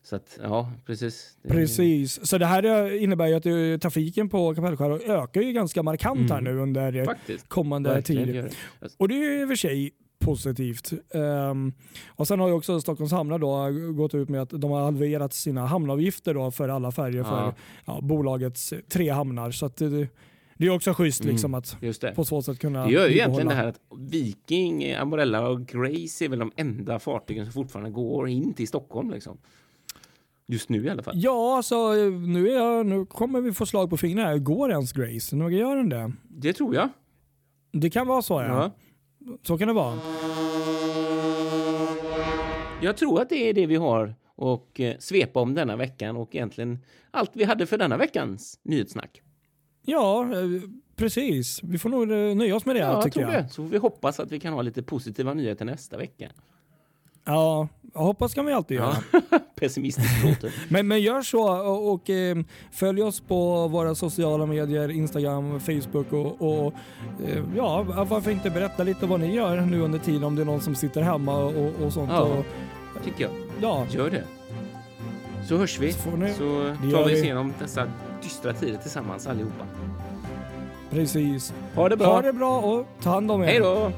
så 0.04 0.16
att 0.16 0.40
ja, 0.44 0.72
precis. 0.86 1.38
Precis, 1.48 2.28
så 2.28 2.38
det 2.38 2.46
här 2.46 2.64
eh, 2.94 3.04
innebär 3.04 3.28
ju 3.28 3.34
att 3.34 3.46
eh, 3.46 3.80
trafiken 3.82 4.30
på 4.30 4.56
Kapellskär 4.56 5.12
ökar 5.12 5.42
ju 5.42 5.52
ganska 5.54 5.84
markant 5.84 6.30
här 6.32 6.40
Mm. 6.40 6.56
nu 6.56 6.62
under 6.62 7.06
Faktiskt. 7.06 7.50
kommande 7.50 7.90
Verkligen 7.90 8.26
tid. 8.28 8.56
Och 8.98 9.08
det 9.08 9.16
är 9.16 9.32
ju 9.32 9.42
i 9.42 9.44
och 9.46 9.50
för 9.50 9.56
sig 9.56 9.92
positivt. 10.26 10.92
Ehm, 11.14 11.74
och 12.08 12.28
sen 12.28 12.40
har 12.40 12.48
ju 12.48 12.54
också 12.54 12.80
Stockholms 12.82 13.12
hamnar 13.12 13.40
då 13.40 13.72
gått 13.94 14.16
ut 14.16 14.30
med 14.30 14.42
att 14.42 14.50
de 14.50 14.72
har 14.72 14.84
halverat 14.84 15.34
sina 15.34 15.66
hamnavgifter 15.66 16.34
då 16.34 16.52
för 16.52 16.70
alla 16.70 16.92
färjor 16.92 17.24
för 17.24 17.32
Ja. 17.42 17.54
ja, 17.86 18.00
bolagets 18.02 18.74
tre 18.90 19.10
hamnar. 19.10 19.52
Så 19.52 19.66
att 19.66 19.76
det, 19.78 20.08
Det 20.58 20.66
är 20.66 20.70
också 20.76 20.94
schysst 20.94 21.22
Mm. 21.22 21.32
liksom 21.34 21.54
att 21.54 21.78
Just 21.82 22.02
det. 22.02 22.12
på 22.16 22.26
så 22.26 22.42
sätt 22.42 22.60
kunna 22.60 22.86
Det 22.86 22.92
gör 22.92 23.08
ju 23.08 23.14
bibehålla- 23.14 23.22
egentligen 23.24 23.48
det 23.48 23.54
här 23.56 23.68
att 23.68 23.80
Viking, 24.12 24.94
Amorella 24.94 25.48
och 25.50 25.66
Grace 25.68 26.26
är 26.26 26.30
väl 26.30 26.40
de 26.40 26.52
enda 26.56 27.00
fartygen 27.00 27.46
som 27.46 27.54
fortfarande 27.54 27.90
går 27.92 28.30
in 28.30 28.54
till 28.54 28.68
Stockholm 28.68 29.12
liksom. 29.12 29.38
Just 30.48 30.70
nu 30.70 30.86
i 30.86 30.90
alla 30.90 31.04
fall. 31.04 31.14
Ja, 31.18 31.58
alltså 31.58 31.92
nu, 32.28 32.50
är 32.50 32.56
jag, 32.56 32.86
nu 32.86 33.06
kommer 33.06 33.42
vi 33.42 33.54
få 33.54 33.66
slag 33.66 33.90
på 33.90 33.98
fingrarna. 33.98 34.38
Går 34.38 34.72
ens 34.72 34.94
Grace? 34.94 35.36
Nu 35.36 35.50
gör 35.58 35.76
den 35.76 35.90
det? 35.90 36.12
Det 36.30 36.54
tror 36.54 36.76
jag. 36.76 36.90
Det 37.72 37.90
kan 37.90 38.08
vara 38.08 38.22
så 38.22 38.34
ja. 38.34 38.48
Ja. 38.48 38.72
Så 39.44 39.58
kan 39.58 39.68
det 39.68 39.74
vara. 39.74 40.00
Jag 42.82 42.98
tror 42.98 43.22
att 43.22 43.30
det 43.30 43.50
är 43.50 43.54
det 43.54 43.66
vi 43.66 43.76
har 43.76 44.16
och 44.36 44.80
eh, 44.80 44.98
svepa 45.00 45.40
om 45.40 45.54
denna 45.54 45.76
veckan 45.76 46.18
och 46.18 46.36
egentligen 46.36 46.80
allt 47.12 47.32
vi 47.34 47.44
hade 47.44 47.66
för 47.66 47.78
denna 47.78 47.98
veckans 47.98 48.60
nyhetssnack. 48.64 49.22
Ja, 49.86 50.24
eh, 50.24 50.62
precis. 50.96 51.64
Vi 51.64 51.78
får 51.78 51.90
nog 51.90 52.12
eh, 52.12 52.36
nöja 52.36 52.56
oss 52.56 52.66
med 52.66 52.76
det 52.76 52.80
Ja, 52.80 52.92
jag 52.94 53.04
tycker 53.04 53.20
tror 53.22 53.34
jag. 53.34 53.44
det. 53.44 53.50
Så 53.50 53.64
får 53.64 53.70
vi 53.70 53.78
hoppas 53.78 54.20
att 54.20 54.32
vi 54.32 54.40
kan 54.40 54.54
ha 54.54 54.62
lite 54.62 54.84
positiva 54.84 55.34
nyheter 55.34 55.66
nästa 55.66 55.98
vecka. 55.98 56.32
Ja, 57.26 57.68
hoppas 57.94 58.34
kan 58.34 58.46
vi 58.46 58.54
alltid 58.54 58.78
göra. 58.78 58.96
Ja. 59.12 59.20
Pessimistiskt 59.60 60.26
låter. 60.26 60.54
Men, 60.70 60.88
men 60.88 61.02
gör 61.02 61.22
så 61.22 61.50
och, 61.68 61.94
och 61.94 62.10
eh, 62.10 62.38
följ 62.72 63.04
oss 63.04 63.22
på 63.22 63.68
våra 63.68 63.96
sociala 63.96 64.46
medier, 64.46 64.90
Instagram, 64.92 65.60
Facebook 65.60 66.14
och, 66.14 66.42
och 66.42 66.74
eh, 67.28 67.44
ja, 67.58 67.84
varför 68.10 68.32
inte 68.32 68.50
berätta 68.50 68.84
lite 68.84 69.06
vad 69.06 69.20
ni 69.20 69.36
gör 69.36 69.62
nu 69.62 69.82
under 69.82 70.00
tiden 70.00 70.24
om 70.24 70.36
det 70.36 70.42
är 70.42 70.46
någon 70.46 70.62
som 70.62 70.76
sitter 70.76 71.02
hemma 71.02 71.38
och, 71.46 71.74
och 71.86 71.94
sånt. 71.94 72.10
Ja. 72.14 72.22
Och, 72.22 72.46
Tycker 73.06 73.24
jag. 73.24 73.32
ja, 73.62 73.86
Gör 73.92 74.10
det. 74.10 74.24
Så 75.48 75.58
hörs 75.58 75.80
vi. 75.80 75.94
Så 75.94 76.10
ni- 76.10 76.34
Så 76.34 76.44
tar 76.92 77.06
vi 77.08 77.16
oss 77.16 77.24
igenom 77.24 77.54
dessa 77.60 77.88
dystra 78.24 78.54
tider 78.54 78.78
tillsammans 78.78 79.28
allihopa. 79.28 79.66
precis. 80.90 81.54
Ha 81.76 81.90
det 81.90 81.98
bra. 81.98 82.08
Ha 82.08 82.22
det 82.22 82.34
bra 82.34 82.60
och 82.62 82.88
ta 83.04 83.10
hand 83.10 83.32
om 83.32 83.42
er. 83.42 83.46
Hej 83.48 83.60
då! 83.60 83.92